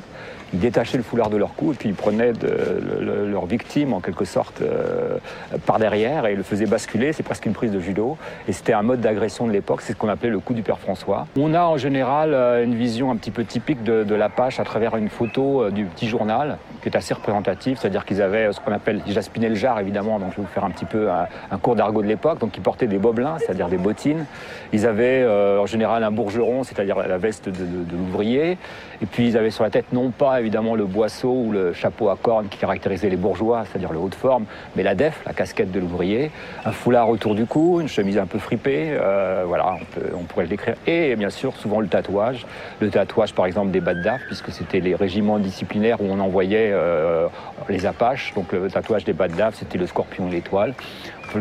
[0.53, 3.45] Ils détachaient le foulard de leur cou et puis ils prenaient de- le- le- leur
[3.45, 5.17] victime en quelque sorte euh,
[5.65, 7.11] par derrière et le faisaient basculer.
[7.13, 8.17] C'est presque une prise de judo.
[8.47, 9.81] Et c'était un mode d'agression de l'époque.
[9.81, 11.27] C'est ce qu'on appelait le coup du père François.
[11.37, 14.63] On a en général euh, une vision un petit peu typique de, de l'Apache à
[14.63, 17.77] travers une photo euh, du petit journal qui est assez représentative.
[17.81, 20.17] C'est-à-dire qu'ils avaient euh, ce qu'on appelle, jaspiner le jar évidemment.
[20.19, 22.39] Donc je vais vous faire un petit peu un, un cours d'argot de l'époque.
[22.39, 24.25] Donc ils portaient des bobelins, c'est-à-dire des bottines.
[24.71, 28.57] Ils avaient euh, en général un bourgeron, c'est-à-dire la veste de- de l'ouvrier.
[29.01, 32.09] Et puis ils avaient sur la tête non pas évidemment le boisseau ou le chapeau
[32.09, 34.45] à cornes qui caractérisait les bourgeois, c'est-à-dire le haut de forme,
[34.75, 36.31] mais la def, la casquette de l'ouvrier,
[36.65, 39.75] un foulard autour du cou, une chemise un peu fripée, euh, voilà,
[40.15, 40.75] on, pourrait le décrire.
[40.87, 42.45] Et bien sûr, souvent le tatouage,
[42.79, 43.93] le tatouage par exemple des bas
[44.27, 47.27] puisque c'était les régiments disciplinaires où on envoyait euh,
[47.69, 50.73] les Apaches, donc le tatouage des bas c'était le scorpion et l'étoile.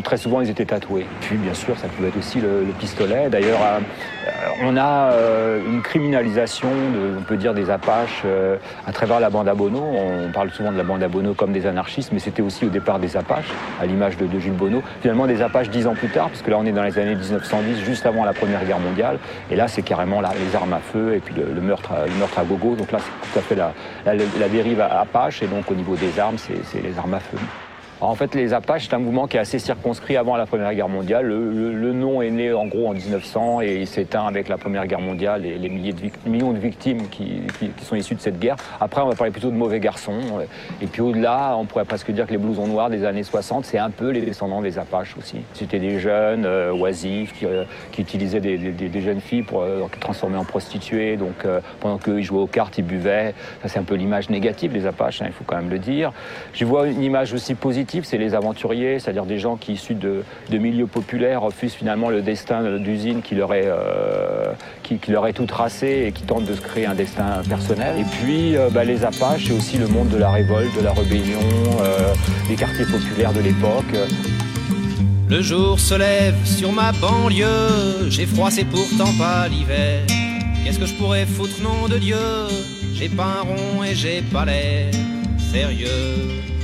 [0.02, 1.06] Très souvent, ils étaient tatoués.
[1.20, 3.28] Puis, bien sûr, ça pouvait être aussi le, pistolet.
[3.30, 3.80] D'ailleurs, euh,
[4.62, 6.68] on a euh, une criminalisation,
[7.18, 8.56] on peut dire, des Apaches euh,
[8.86, 9.54] à travers la bande à.
[9.54, 12.98] On parle souvent de la bande à comme des anarchistes, mais c'était aussi au départ
[12.98, 13.48] des Apaches,
[13.80, 14.82] à l'image de, de, Jules Bono.
[15.00, 17.84] Finalement, des Apaches dix ans plus tard, puisque là, on est dans les années 1910,
[17.84, 19.18] juste avant la Première Guerre mondiale.
[19.50, 22.38] Et là, c'est carrément les armes à feu et puis le, meurtre, à, le meurtre
[22.38, 22.74] à gogo.
[22.74, 23.72] Donc là, c'est tout à fait la,
[24.04, 25.42] la, dérive Apache.
[25.42, 27.38] Et donc, au niveau des armes, c'est les armes à feu
[28.00, 30.88] en fait, les Apaches, c'est un mouvement qui est assez circonscrit avant la Première Guerre
[30.88, 31.26] mondiale.
[31.26, 35.00] Le, nom est né en gros en 1900 et il s'éteint avec la Première Guerre
[35.00, 35.68] mondiale et les
[36.26, 37.40] millions de victimes qui,
[37.82, 38.56] sont issues de cette guerre.
[38.80, 40.20] Après, on va parler plutôt de mauvais garçons.
[40.82, 43.78] Et puis au-delà, on pourrait presque dire que les blousons noirs des années 60, c'est
[43.78, 45.38] un peu les descendants des Apaches aussi.
[45.54, 47.64] C'était des jeunes euh, oisifs qui, euh,
[47.98, 51.16] utilisaient des, jeunes filles pour euh, transformer en prostituées.
[51.16, 51.46] Donc
[51.80, 53.34] pendant qu'eux, ils jouaient aux cartes, ils buvaient.
[53.62, 56.12] Ça, c'est un peu l'image négative des Apaches, hein, il faut quand même le dire.
[56.52, 60.24] Je vois une image aussi positive c'est les aventuriers, c'est-à-dire des gens qui, issus de,
[60.50, 65.46] milieux populaires, refusent finalement le destin d'usine qui, leur est, euh, qui, leur est tout
[65.46, 67.96] tracé et qui tentent de se créer un destin personnel.
[67.98, 70.92] Et puis, euh, bah, les Apaches, c'est aussi le monde de la révolte, de la
[70.92, 71.40] rébellion,
[71.80, 72.12] euh,
[72.48, 73.94] des quartiers populaires de l'époque.
[75.28, 80.02] Le jour se lève sur ma banlieue, j'ai froid, c'est pourtant pas l'hiver.
[80.64, 82.16] Qu'est-ce que je pourrais foutre, nom de Dieu?
[82.94, 84.90] J'ai pas un rond et j'ai pas l'air
[85.52, 86.55] sérieux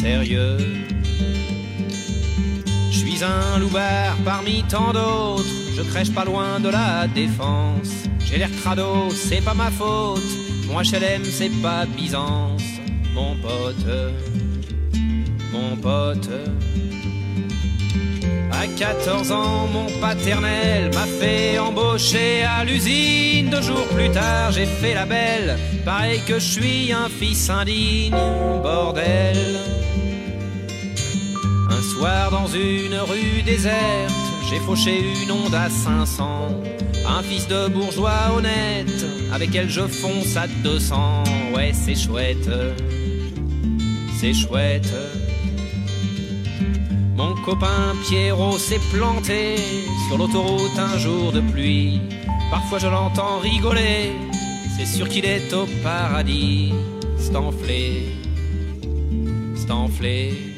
[0.00, 0.56] sérieux.
[2.90, 5.44] Je suis un loupard parmi tant d'autres,
[5.76, 7.90] je crèche pas loin de la défense.
[8.26, 10.30] J'ai l'air crado, c'est pas ma faute,
[10.68, 12.62] mon HLM c'est pas Byzance,
[13.14, 13.90] mon pote,
[15.52, 16.30] mon pote.
[18.52, 23.48] À 14 ans, mon paternel m'a fait embaucher à l'usine.
[23.50, 25.56] Deux jours plus tard, j'ai fait la belle.
[25.84, 28.14] Pareil que je suis un fils indigne,
[28.62, 29.69] bordel.
[32.00, 34.14] Dans une rue déserte,
[34.48, 36.48] j'ai fauché une onde à 500.
[37.06, 41.24] Un fils de bourgeois honnête, avec elle je fonce à 200.
[41.54, 42.48] Ouais, c'est chouette,
[44.18, 44.90] c'est chouette.
[47.16, 49.56] Mon copain Pierrot s'est planté
[50.08, 52.00] sur l'autoroute un jour de pluie.
[52.50, 54.12] Parfois je l'entends rigoler,
[54.78, 56.72] c'est sûr qu'il est au paradis.
[57.18, 58.16] Stanflé,
[59.54, 60.49] Stanflé.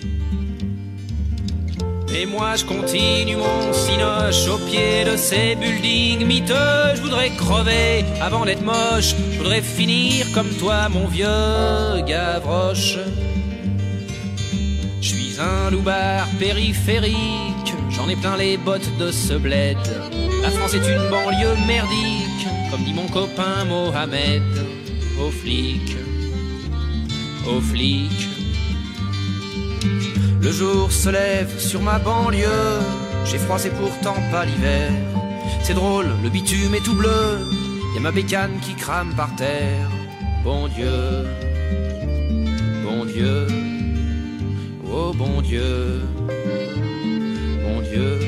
[2.15, 6.95] Et moi je continue mon cinoche au pied de ces buildings miteux.
[6.95, 9.15] Je voudrais crever avant d'être moche.
[9.33, 12.99] Je voudrais finir comme toi, mon vieux Gavroche.
[15.01, 17.73] Je suis un loupard périphérique.
[17.91, 19.79] J'en ai plein les bottes de ce bled.
[20.43, 24.43] La France est une banlieue merdique, comme dit mon copain Mohamed.
[25.21, 25.97] Aux flics,
[27.47, 28.32] aux flics.
[30.41, 32.81] Le jour se lève sur ma banlieue,
[33.25, 34.91] j'ai froid c'est pourtant pas l'hiver.
[35.63, 37.39] C'est drôle, le bitume est tout bleu,
[37.95, 39.89] y a ma bécane qui crame par terre.
[40.45, 41.25] Bon Dieu,
[42.85, 43.47] bon Dieu,
[44.93, 46.03] oh bon Dieu,
[47.65, 48.19] bon Dieu,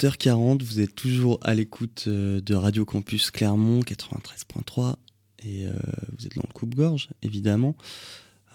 [0.00, 4.94] 20h40, vous êtes toujours à l'écoute euh, de Radio Campus Clermont 93.3
[5.44, 5.72] et euh,
[6.16, 7.76] vous êtes dans le coupe-gorge évidemment.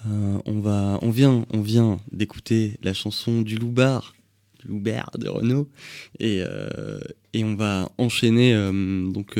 [0.07, 4.15] Euh, on va, on vient, on vient d'écouter la chanson du Loubar,
[4.59, 5.69] du Loubert de Renault
[6.19, 6.41] et,
[7.33, 8.53] et on va enchaîner
[9.11, 9.37] donc,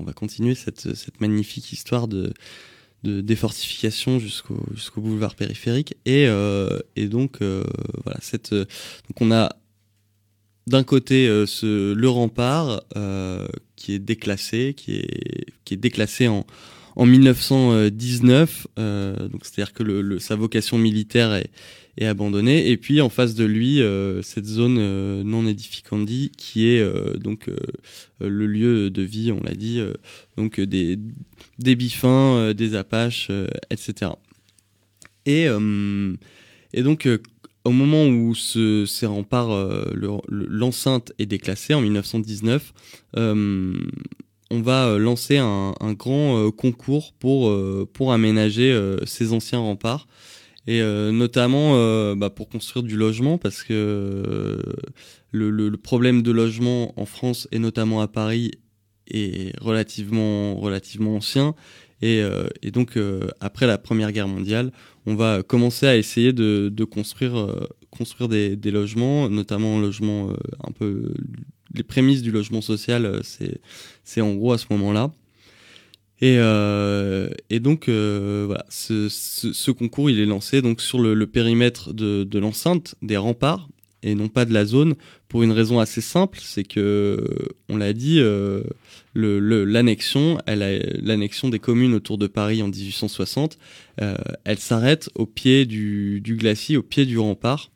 [0.00, 0.88] on va continuer cette,
[1.20, 2.32] magnifique histoire de
[3.04, 6.26] de défortification jusqu'au jusqu'au boulevard périphérique et,
[6.96, 9.50] et donc voilà cette donc on a
[10.66, 11.46] d'un côté euh,
[11.94, 13.46] le rempart euh,
[13.76, 16.46] qui est déclassé, qui est, déclassé en,
[16.96, 21.50] en 1919, euh, donc c'est-à-dire que sa vocation militaire est,
[22.00, 23.80] abandonnée, et puis en face de lui
[24.24, 26.84] cette zone non édificandi qui est
[27.20, 27.48] donc
[28.18, 29.80] le lieu de vie, on l'a dit,
[30.36, 30.98] donc des,
[31.60, 33.30] des bifins, des apaches,
[33.70, 34.10] etc.
[35.24, 35.46] Et,
[36.72, 37.08] et donc
[37.64, 39.84] au moment où ce, ces remparts, euh,
[40.28, 42.72] l'enceinte est déclassée en 1919,
[43.16, 43.74] euh,
[44.50, 47.52] on va euh, lancer un, grand concours pour,
[47.92, 50.06] pour aménager ces anciens remparts.
[50.66, 54.58] Et notamment bah, pour construire du logement parce que
[55.30, 58.52] le, le, le, problème de logement en France et notamment à Paris
[59.06, 61.54] est relativement relativement ancien
[62.04, 62.22] et,
[62.62, 62.98] et donc
[63.40, 64.70] après la Première Guerre mondiale
[65.06, 67.68] on va commencer à essayer de, construire, euh,
[68.28, 71.14] des, logements, notamment un logement euh, un peu
[71.74, 73.20] les prémices du logement social, euh,
[74.04, 75.12] c'est en gros à ce moment-là.
[76.20, 76.38] Et,
[77.60, 83.68] donc ce, concours il est lancé donc sur le, périmètre de l'enceinte des remparts
[84.04, 84.94] et non pas de la zone
[85.28, 87.18] pour une raison assez simple, c'est que
[87.68, 88.62] on l'a dit, euh,
[89.14, 90.38] l'annexion,
[91.50, 93.58] des communes autour de Paris en 1860,
[94.02, 97.72] euh, elle s'arrête au pied du, glacier, au pied du rempart.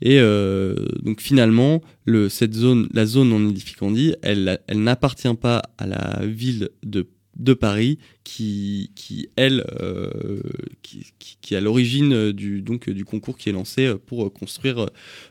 [0.00, 5.62] Et euh, donc finalement, le, cette zone, la zone en Édificandie, elle, elle n'appartient pas
[5.78, 7.06] à la ville de
[7.36, 10.40] de Paris qui, qui elle, euh,
[10.82, 11.06] qui,
[11.40, 14.88] qui, à l'origine du, donc, du concours qui est lancé pour construire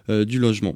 [0.09, 0.75] euh, du logement.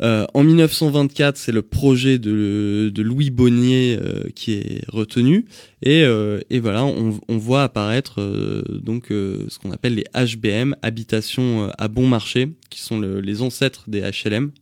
[0.00, 3.98] Euh, en 1924, c'est le projet de, Louis Bonnier
[4.36, 5.46] qui est retenu
[5.82, 6.02] et,
[6.50, 8.20] et voilà, on, voit apparaître
[8.68, 13.84] donc ce qu'on appelle les HBM, habitations à bon marché, qui sont le, les ancêtres
[13.88, 14.52] des HLM.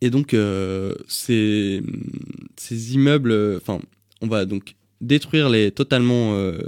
[0.00, 1.82] Et donc, euh, ces,
[2.56, 3.80] ces, immeubles, enfin,
[4.20, 6.58] on va donc détruire les, totalement euh,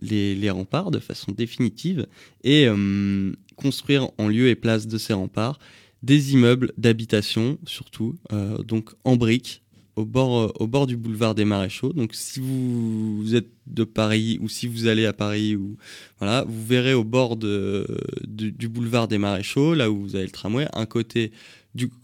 [0.00, 2.06] les, les, remparts de façon définitive
[2.44, 5.58] et euh, construire en lieu et place de ces remparts
[6.02, 8.16] des immeubles d'habitation, surtout,
[8.64, 9.62] donc en briques,
[9.96, 11.92] au bord, au bord du boulevard des Maréchaux.
[11.92, 15.76] Donc, si vous, êtes de Paris ou si vous allez à Paris, ou
[16.18, 17.86] voilà, vous verrez au bord de,
[18.26, 21.32] du boulevard des Maréchaux, là où vous avez le tramway, un côté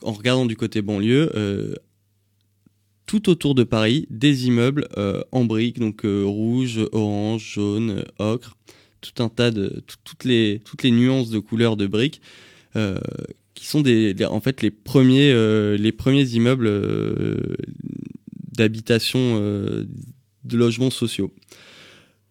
[0.02, 1.74] en regardant du côté banlieue, euh,
[3.06, 8.56] tout autour de Paris, des immeubles euh, en briques, donc euh, rouge, orange, jaune, ocre,
[9.00, 12.20] tout un tas de toutes les nuances de couleurs de briques
[13.54, 13.82] qui sont
[14.28, 15.32] en fait les premiers
[15.78, 16.70] les premiers immeubles
[18.52, 21.32] d'habitation de logements sociaux.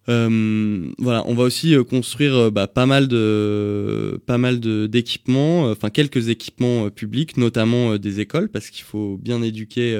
[0.08, 5.70] Euh, voilà, on va aussi euh, construire euh, bah, pas mal de pas mal d'équipements,
[5.70, 9.98] enfin quelques équipements publics, notamment des écoles, parce qu'il faut bien éduquer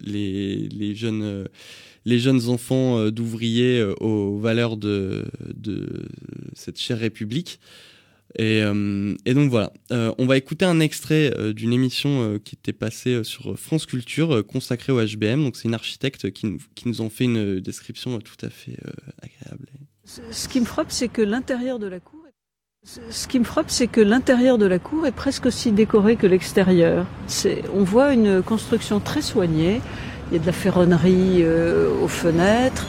[0.00, 1.46] les, les jeunes
[2.04, 5.24] les jeunes enfants d'ouvriers aux valeurs de,
[5.54, 5.86] de
[6.54, 7.58] cette chère République.
[8.38, 12.54] Et, euh, et, donc voilà, euh, on va écouter un extrait euh, d'une émission qui
[12.54, 15.42] était passée sur France Culture consacrée au HBM.
[15.42, 18.76] Donc c'est une architecte qui nous, qui nous en fait une description tout à fait
[19.22, 19.68] agréable.
[20.04, 22.14] Ce qui me frappe, c'est que l'intérieur de la cour
[23.10, 26.28] ce qui me frappe, c'est que l'intérieur de la cour est presque aussi décoré que
[26.28, 27.04] l'extérieur.
[27.74, 29.80] On voit une construction très soignée.
[30.30, 31.44] Il y a de la ferronnerie
[32.00, 32.86] aux fenêtres,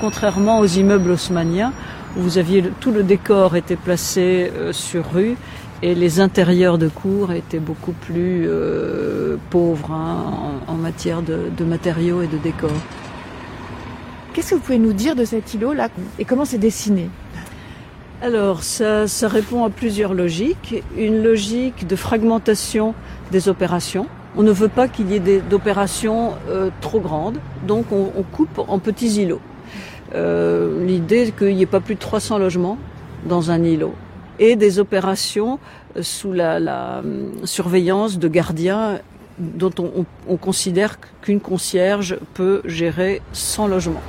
[0.00, 1.72] contrairement aux immeubles haussmanniens
[2.16, 5.36] vous aviez tout le décor était placé euh, sur rue
[5.82, 12.22] et les intérieurs de cours étaient beaucoup plus euh, pauvres hein, en, matière de, matériaux
[12.22, 12.70] et de décors.
[14.32, 15.88] Qu'est-ce que vous pouvez nous dire de cet îlot là
[16.18, 17.10] et comment c'est dessiné?
[18.22, 20.82] Alors, ça, répond à plusieurs logiques.
[20.96, 22.94] Une logique de fragmentation
[23.30, 24.06] des opérations.
[24.38, 28.78] On ne veut pas qu'il y ait d'opérations euh, trop grandes, donc on, coupe en
[28.78, 29.40] petits îlots.
[30.14, 32.78] Euh, l'idée qu'il n'y ait pas plus de 300 logements
[33.24, 33.94] dans un îlot
[34.38, 35.58] et des opérations
[35.96, 37.02] euh, sous la, euh,
[37.44, 39.00] surveillance de gardiens
[39.38, 39.72] dont
[40.28, 44.02] on, considère qu'une concierge peut gérer 100 logements.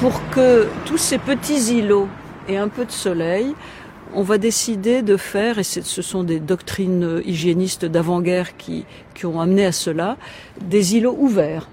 [0.00, 2.08] Pour que tous ces petits îlots
[2.48, 3.54] aient un peu de soleil,
[4.12, 8.84] on va décider de faire, et ce sont des doctrines hygiénistes d'avant-guerre qui,
[9.14, 10.16] qui ont amené à cela,
[10.60, 11.68] des îlots ouverts.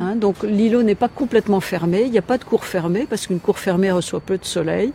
[0.00, 3.26] Hein, donc l'îlot n'est pas complètement fermé, il n'y a pas de cour fermée parce
[3.26, 4.92] qu'une cour fermée reçoit peu de soleil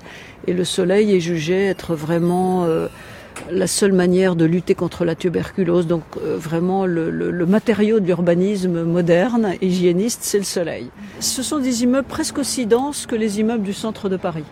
[0.47, 2.87] et le soleil est jugé être vraiment euh,
[3.51, 5.87] la seule manière de lutter contre la tuberculose.
[5.87, 10.89] Donc euh, vraiment le, matériau de l'urbanisme moderne, hygiéniste, c'est le soleil.
[11.19, 14.45] Ce sont des immeubles presque aussi denses que les immeubles du centre de Paris.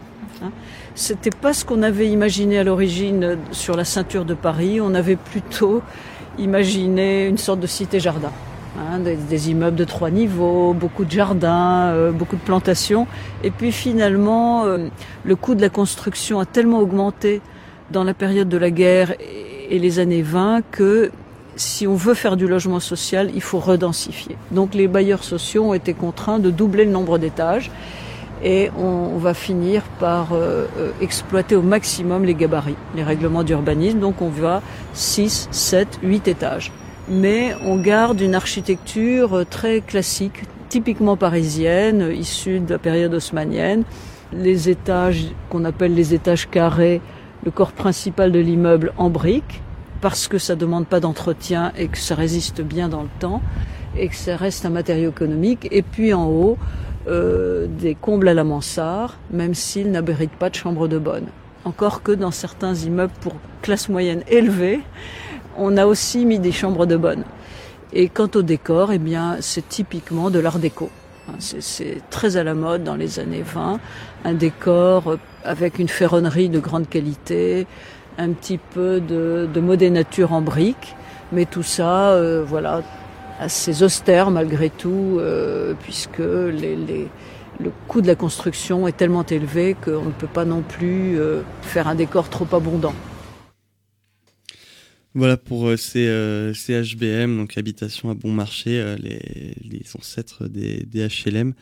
[0.44, 0.52] Hein.
[0.96, 4.82] C'était pas ce qu'on avait imaginé à l'origine sur la ceinture de Paris.
[4.82, 5.82] On avait plutôt
[6.38, 8.32] imaginé une sorte de cité-jardin.
[8.80, 13.06] Hein, des, immeubles de trois niveaux, beaucoup de jardins, euh, beaucoup de plantations.
[13.44, 14.88] Et puis finalement, euh,
[15.26, 17.42] le coût de la construction a tellement augmenté
[17.92, 19.14] dans la période de la guerre
[19.70, 21.12] et, les années 20 que
[21.56, 24.38] si on veut faire du logement social, il faut redensifier.
[24.52, 27.72] Donc les bailleurs sociaux ont été contraints de doubler le nombre d'étages.
[28.44, 34.00] et on, va finir par euh, euh, exploiter au maximum les gabarits, les règlements d'urbanisme.
[34.00, 34.62] Donc on va
[34.94, 36.72] 6, 7, 8 étages.
[37.12, 43.84] Mais on garde une architecture très classique, typiquement parisienne, issue de la période haussmanienne.
[44.32, 47.02] Les étages qu'on appelle les étages carrés,
[47.44, 49.62] le corps principal de l'immeuble en briques,
[50.00, 53.42] parce que ça demande pas d'entretien et que ça résiste bien dans le temps
[53.98, 55.68] et que ça reste un matériau économique.
[55.70, 56.58] Et puis en haut,
[57.10, 61.26] euh, des combles à la mansard, même s'ils n'abritent pas de chambre de bonne.
[61.66, 64.80] Encore que dans certains immeubles pour classe moyenne élevée,
[65.58, 67.24] on a aussi mis des chambres de bonne.
[67.94, 70.90] Et quant au décor, eh bien, c'est typiquement de l'art déco.
[71.40, 73.80] C'est très à la mode dans les années 20,
[74.26, 77.68] un décor avec une ferronnerie de grande qualité,
[78.18, 80.96] un petit peu de, de modénature en briques,
[81.32, 82.82] mais tout ça, euh, voilà,
[83.40, 87.08] assez austère malgré tout, euh, puisque les,
[87.60, 91.42] le coût de la construction est tellement élevé qu'on ne peut pas non plus euh,
[91.62, 92.94] faire un décor trop abondant.
[95.14, 101.54] Voilà pour euh, ces, HBM, donc habitation à bon marché, les, les, ancêtres des, HLM.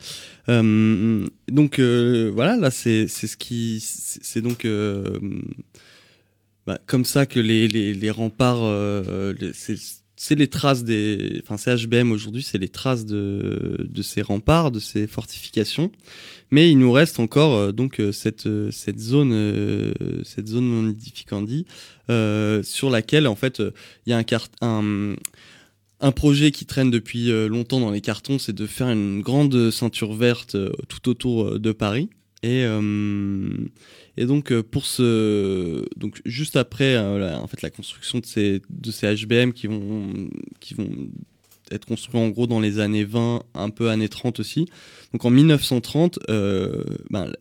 [1.48, 4.66] donc voilà, là c'est ce qui c'est donc
[6.66, 8.62] bah, comme ça que les, les, les remparts,
[10.30, 14.78] les traces des, enfin c'est HBM aujourd'hui, c'est les traces de, de ces remparts, de
[14.78, 15.90] ces fortifications.
[16.50, 19.32] Mais il nous reste encore euh, donc euh, cette euh, cette zone
[20.24, 21.66] cette zone non édificandi
[22.62, 23.62] sur laquelle en fait
[24.06, 24.24] il y a un,
[24.60, 25.16] un
[26.02, 30.14] un projet qui traîne depuis longtemps dans les cartons, c'est de faire une grande ceinture
[30.14, 30.56] verte
[30.88, 32.08] tout autour de Paris.
[32.42, 32.64] Et
[34.20, 38.60] et donc euh, pour ce, donc juste après euh, en fait la construction de ces
[38.68, 40.28] de ces HBM qui vont
[40.60, 41.08] qui vont
[41.70, 44.66] être construits en gros dans les années 20, un peu années 30 aussi.
[45.12, 47.32] Donc en 1930, euh, ben,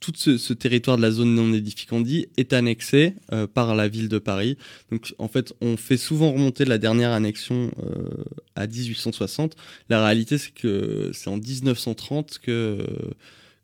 [0.00, 4.18] tout ce, territoire de la zone non édificandi est annexé euh, par la ville de
[4.18, 4.58] Paris.
[4.90, 7.70] Donc en fait, on fait souvent remonter la dernière annexion
[8.54, 9.56] à 1860.
[9.88, 12.78] La réalité, c'est que c'est en 1930 que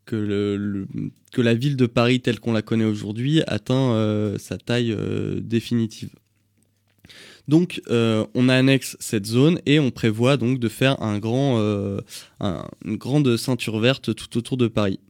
[0.09, 0.87] que,
[1.37, 6.11] la ville de Paris telle qu'on la connaît aujourd'hui atteint euh, sa taille euh, définitive.
[7.47, 11.59] Donc euh, on annexe cette zone et on prévoit donc de faire un grand,
[12.41, 15.01] une grande ceinture verte tout autour de Paris.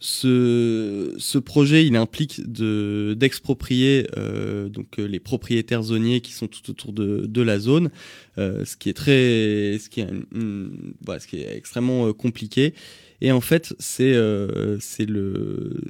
[0.00, 4.08] ce, projet, implique de d'exproprier
[4.68, 7.90] donc les propriétaires zoniers qui sont tout autour de, la zone,
[8.36, 12.74] ce qui est très, ce qui est extrêmement compliqué
[13.20, 15.80] et en fait, c'est euh, le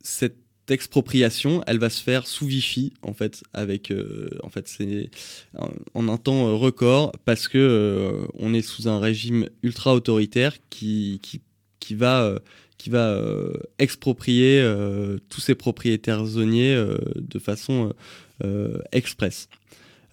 [0.00, 0.36] cette
[0.68, 5.10] expropriation, elle va se faire sous Vichy en fait avec euh, en fait c'est
[5.94, 11.20] en un temps record parce que euh, on est sous un régime ultra autoritaire qui
[11.22, 11.40] qui
[11.80, 12.38] qui va
[12.76, 13.18] qui va
[13.78, 14.62] exproprier
[15.30, 16.76] tous ses propriétaires zoniers
[17.16, 17.94] de façon
[18.92, 19.48] express.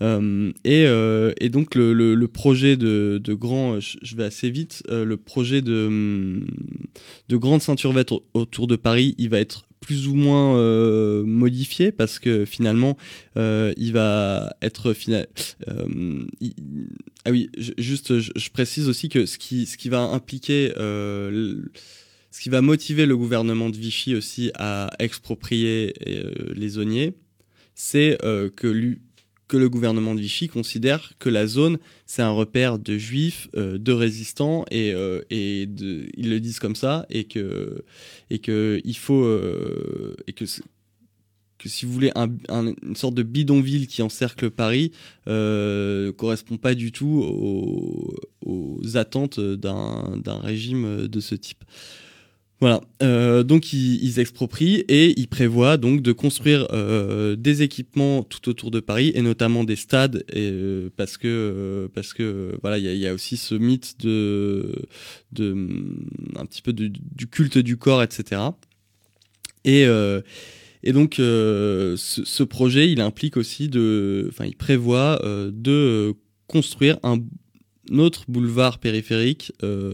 [0.01, 5.05] Euh, et, euh, et, donc le, projet de, de grand, je vais assez vite, euh,
[5.05, 6.47] le projet de, hum,
[7.29, 11.91] de grande ceinture verte autour de Paris, il va être plus ou moins euh, modifié
[11.91, 12.97] parce que finalement
[13.35, 15.27] il va être final.
[15.67, 22.49] ah oui, juste, je, précise aussi que ce qui, ce qui va impliquer ce qui
[22.49, 25.93] va motiver le gouvernement de Vichy aussi à exproprier
[26.53, 27.13] les zoniers,
[27.75, 28.17] c'est
[28.55, 28.99] que lui,
[29.47, 33.77] que le gouvernement de Vichy considère que la zone, c'est un repère de juifs, euh,
[33.77, 37.83] de résistants, et, euh, ils le disent comme ça, et que,
[38.29, 40.45] et que il faut, euh, et que,
[41.65, 44.91] si vous voulez, un, une sorte de bidonville qui encercle Paris
[45.25, 47.23] correspond pas du tout
[48.45, 51.63] aux attentes d'un régime de ce type.
[52.61, 58.47] Voilà, euh, donc ils, exproprient et ils prévoient donc de construire euh, des équipements tout
[58.47, 62.85] autour de Paris et notamment des stades et, euh, parce que parce que voilà il
[62.85, 64.73] y a, aussi ce mythe de
[65.33, 65.53] de
[66.37, 68.41] un petit peu du culte du corps etc.
[69.65, 69.83] Et
[70.83, 75.19] et donc ce, ce, projet il implique aussi de enfin il prévoit
[75.51, 76.13] de
[76.47, 77.17] construire un
[77.89, 79.93] notre boulevard périphérique euh,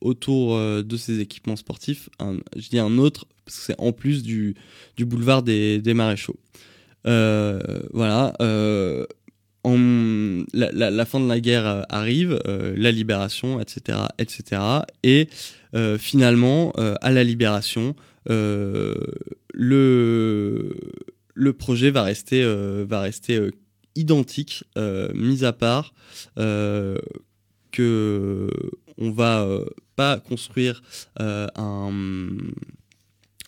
[0.00, 2.08] autour euh, de ces équipements sportifs.
[2.56, 4.54] je dis un autre parce que c'est en plus du,
[4.98, 6.36] boulevard des, maréchaux.
[7.06, 7.60] Euh,
[7.92, 8.34] voilà.
[10.54, 14.62] La, fin de la guerre arrive, la libération, etc., etc.
[15.02, 15.28] Et
[15.98, 18.96] finalement, à la libération, le
[21.34, 22.44] le projet va rester
[22.84, 23.40] va rester
[23.94, 25.94] identique, euh, mis à part
[26.38, 26.98] euh,
[27.70, 28.48] que
[28.98, 29.48] on va
[29.96, 30.82] pas construire
[31.18, 32.28] un,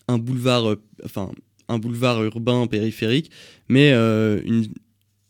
[0.07, 1.31] un boulevard, enfin
[1.67, 3.31] un boulevard urbain périphérique,
[3.69, 4.67] mais une,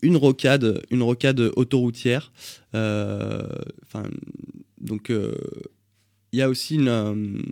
[0.02, 2.32] une rocade, une rocade autoroutière.
[2.72, 4.04] Enfin,
[4.80, 7.42] donc il y a aussi une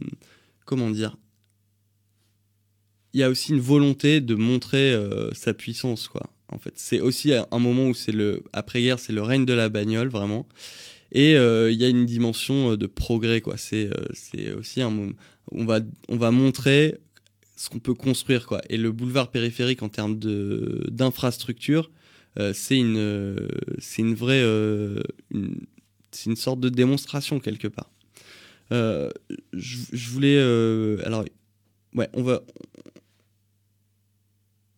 [0.64, 1.16] comment dire
[3.14, 6.28] il y a aussi une volonté de montrer euh, sa puissance, quoi.
[6.54, 9.68] En fait, c'est aussi un moment où c'est le après-guerre, c'est le règne de la
[9.68, 10.46] bagnole, vraiment.
[11.12, 13.56] Et euh, il y a une dimension euh, de progrès, quoi.
[13.56, 15.12] C'est c'est aussi un moment
[15.52, 16.96] on va on va montrer
[17.56, 18.62] ce qu'on peut construire, quoi.
[18.68, 21.90] Et le boulevard périphérique en termes de d'infrastructure,
[22.52, 23.48] c'est une
[23.78, 24.44] c'est une vraie
[26.10, 27.90] c'est une sorte de démonstration quelque part.
[28.70, 30.38] je, voulais
[31.04, 31.24] alors
[31.94, 32.42] ouais on va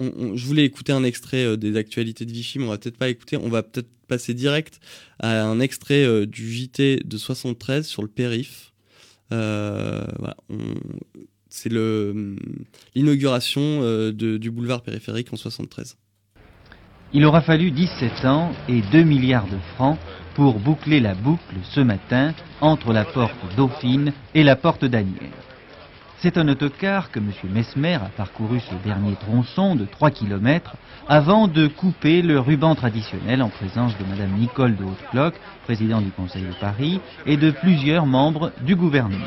[0.01, 3.09] je voulais écouter un extrait euh, des actualités de Vichy, mais on va peut-être pas
[3.09, 3.37] écouter.
[3.37, 4.81] On va peut-être passer direct
[5.19, 8.73] à un extrait euh, du JT de 73 sur le périph.
[9.33, 10.05] Euh,
[11.49, 11.73] c'est
[12.95, 15.97] l'inauguration du boulevard périphérique en 73.
[17.13, 19.99] Il aura fallu 17 ans et 2 milliards de francs
[20.35, 25.47] pour boucler la boucle ce matin entre la porte Dauphine et la porte d'Anières.
[26.19, 27.31] C'est un autocar que M.
[27.45, 30.75] Mesmer a parcouru ce dernier tronçon de 3 km
[31.09, 36.11] avant de couper le ruban traditionnel en présence de Mme Nicole de Haute-Cloque, présidente du
[36.11, 39.27] Conseil de Paris, et de plusieurs membres du gouvernement.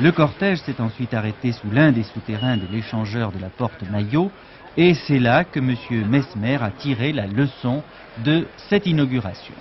[0.00, 4.30] Le cortège s'est ensuite arrêté sous l'un des souterrains de l'échangeur de la porte Maillot,
[4.78, 5.76] et c'est là que M.
[6.08, 7.82] Mesmer a tiré la leçon
[8.24, 9.54] de cette inauguration.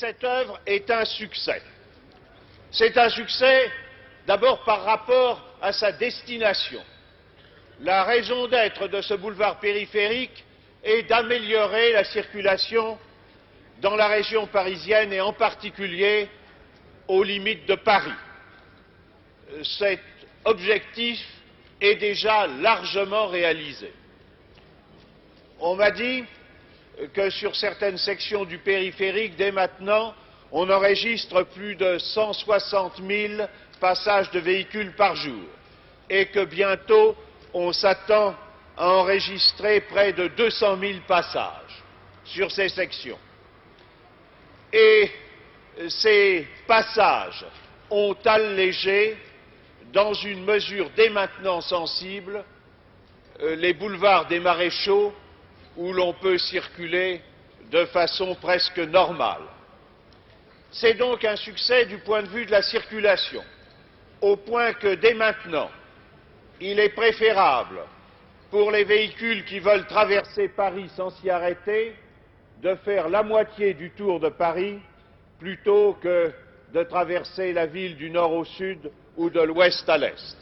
[0.00, 1.60] Cette œuvre est un succès.
[2.70, 3.70] C'est un succès
[4.26, 6.82] d'abord par rapport à sa destination.
[7.80, 10.44] La raison d'être de ce boulevard périphérique
[10.82, 12.98] est d'améliorer la circulation
[13.82, 16.28] dans la région parisienne et en particulier
[17.06, 18.20] aux limites de Paris.
[19.78, 20.00] Cet
[20.44, 21.20] objectif
[21.78, 23.92] est déjà largement réalisé.
[25.58, 26.24] On m'a dit
[27.12, 30.14] que sur certaines sections du périphérique, dès maintenant,
[30.52, 33.42] on enregistre plus de 160 000
[33.80, 35.44] passages de véhicules par jour
[36.08, 37.16] et que bientôt
[37.54, 38.34] on s'attend
[38.76, 41.82] à enregistrer près de 200 000 passages
[42.24, 43.18] sur ces sections.
[44.72, 45.10] Et
[45.88, 47.44] ces passages
[47.90, 49.16] ont allégé,
[49.92, 52.44] dans une mesure dès maintenant sensible,
[53.40, 55.12] euh, les boulevards des maréchaux
[55.80, 57.22] où l'on peut circuler
[57.72, 59.46] de façon presque normale.
[60.70, 63.42] C'est donc un succès du point de vue de la circulation,
[64.20, 65.70] au point que dès maintenant,
[66.60, 67.80] il est préférable
[68.50, 71.94] pour les véhicules qui veulent traverser Paris sans s'y arrêter
[72.62, 74.78] de faire la moitié du tour de Paris
[75.38, 76.30] plutôt que
[76.74, 80.39] de traverser la ville du nord au sud ou de l'ouest à l'est.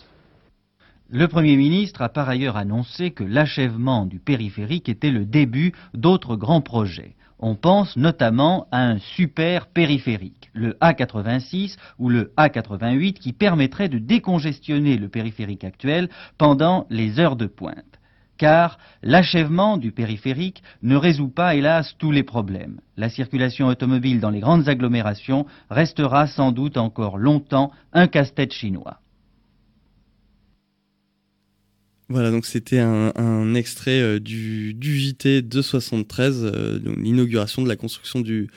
[1.10, 6.36] Le Premier ministre a par ailleurs annoncé que l'achèvement du périphérique était le début d'autres
[6.36, 7.16] grands projets.
[7.38, 13.96] On pense notamment à un super périphérique, le A86 ou le A88, qui permettrait de
[13.96, 17.98] décongestionner le périphérique actuel pendant les heures de pointe.
[18.36, 22.80] Car l'achèvement du périphérique ne résout pas, hélas, tous les problèmes.
[22.98, 29.00] La circulation automobile dans les grandes agglomérations restera sans doute encore longtemps un casse-tête chinois.
[32.10, 38.20] Voilà, donc c'était un, extrait euh, du, JT de 73, euh, l'inauguration de la construction
[38.20, 38.48] du,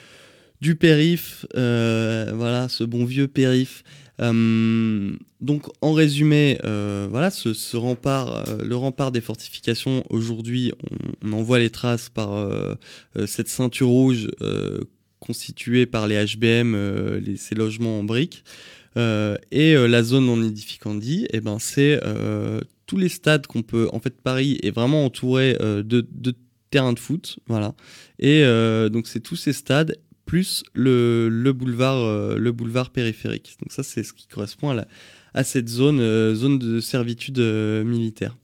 [0.62, 3.84] du périph, euh, voilà, ce bon vieux périph.
[4.18, 10.72] donc en résumé, voilà, ce, rempart, le rempart des fortifications, aujourd'hui,
[11.22, 12.48] on, en voit les traces par
[13.26, 14.30] cette ceinture rouge
[15.18, 16.74] constituée par les HBM,
[17.18, 18.44] les, ces logements en briques.
[18.96, 22.00] et la zone non édificandi, eh ben, c'est
[22.92, 23.88] tous les stades qu'on peut.
[23.94, 26.06] En fait, Paris est vraiment entouré euh, de,
[26.68, 27.74] terrains de foot, voilà.
[28.18, 33.56] Et euh, donc c'est tous ces stades plus le, boulevard, euh, le boulevard périphérique.
[33.62, 34.86] Donc ça, c'est ce qui correspond à, la,
[35.32, 38.36] à cette zone, zone de servitude militaire.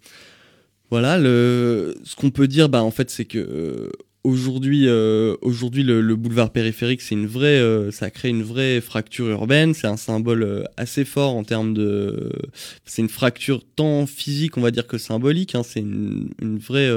[0.88, 3.92] Voilà, le, ce qu'on peut dire, bah, en fait, c'est que
[4.24, 9.28] aujourd'hui, euh, aujourd'hui le, boulevard périphérique, c'est une vraie, euh, ça crée une vraie fracture
[9.28, 9.74] urbaine.
[9.74, 12.30] C'est un symbole euh, assez fort en termes de,
[12.84, 15.54] c'est une fracture tant physique, on va dire que symbolique.
[15.54, 15.62] Hein.
[15.62, 16.90] c'est une, vraie,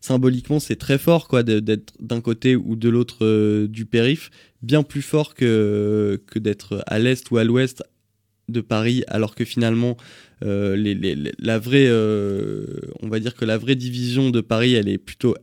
[0.00, 4.30] symboliquement, c'est très fort quoi d'être d'un côté ou de l'autre du périph,
[4.62, 7.82] bien plus fort que que d'être à l'est ou à l'ouest
[8.48, 9.96] de Paris, alors que finalement,
[10.42, 15.34] la vraie, on va dire que la vraie division de Paris, elle est plutôt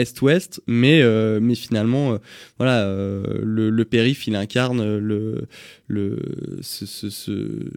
[0.00, 2.18] est-ouest, mais euh, mais finalement, euh,
[2.58, 5.46] voilà, euh, le, périph, il incarne le
[5.86, 6.18] le
[6.60, 7.70] ce, ce,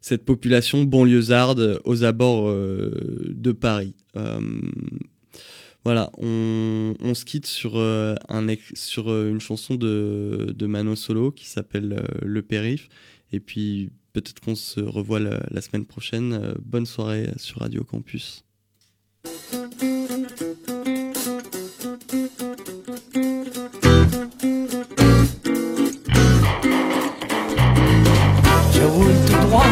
[0.00, 3.94] cette population banlieusarde aux abords de Paris.
[5.84, 12.02] voilà, on, se quitte sur un sur une chanson de de Mano Solo qui s'appelle
[12.22, 12.88] Le Périph,
[13.32, 16.54] et puis peut-être qu'on se revoit la semaine prochaine.
[16.62, 18.44] bonne soirée sur Radio Campus.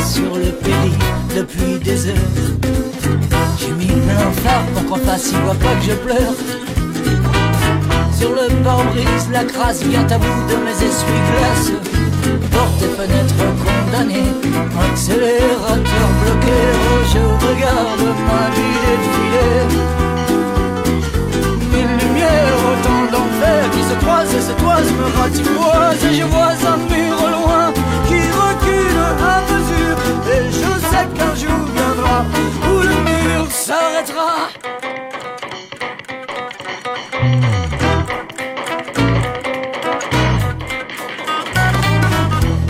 [0.01, 0.93] Sur le péri
[1.35, 2.33] depuis des heures.
[3.59, 6.35] J'ai mis plein phare pour qu'en face il voit pas que je pleure.
[8.19, 11.73] Sur le pare-brise, la crasse vient à bout de mes essuie-glaces.
[12.51, 14.33] Porte et fenêtres condamnées,
[14.91, 16.59] accélérateur bloqué.
[17.13, 19.57] Je regarde ma vie défiler.
[21.73, 26.05] Mille lumières, autant d'enfer qui se croisent et se toisent, me ratimoisent.
[26.11, 27.73] Et je vois un mur loin
[28.09, 29.56] qui recule
[30.97, 32.25] sais qu'un jour viendra
[32.69, 34.33] où le mur s'arrêtera.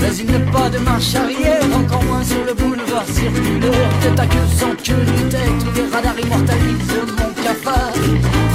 [0.00, 3.90] Mais il n'est pas de marche arrière, encore moins sur le boulevard circulaire.
[4.02, 7.92] Tête à queue sans queue ni tête, les radars immortalisent mon cafard.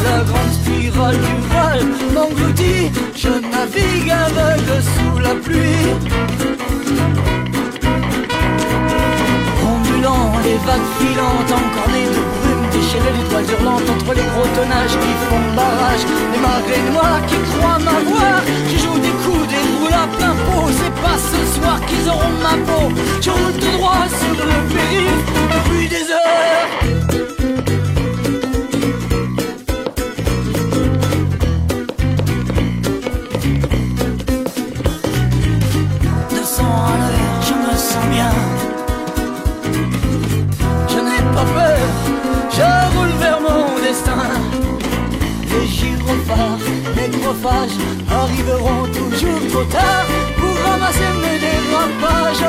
[0.04, 1.82] La grande spirale du Val
[2.14, 7.31] m'engloutit, je navigue aveugle sous la pluie.
[10.02, 15.14] Les vagues filantes, encore des de brume, déchirées toiles hurlantes entre les gros tonnages qui
[15.30, 20.08] font barrage, les marées noires qui croient m'avoir, qui jouent des coups, des roues à
[20.18, 22.90] plein pot, c'est pas ce soir qu'ils auront ma peau,
[23.22, 26.31] je roule tout droit sur le périph' depuis des heures.
[47.48, 50.06] Arriveront toujours trop tard
[50.38, 52.46] pour ramasser mes dérapages.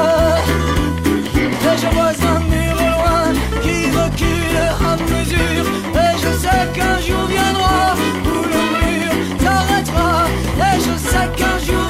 [1.64, 3.32] Et je vois un mur loin
[3.62, 5.66] qui recule à mesure.
[5.94, 10.26] Et je sais qu'un jour viendra où le mur s'arrêtera.
[10.58, 11.81] Et je sais qu'un jour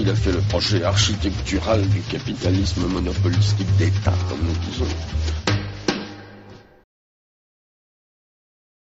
[0.00, 4.86] il a fait le projet architectural du capitalisme monopolistique d'État, comme nous disons.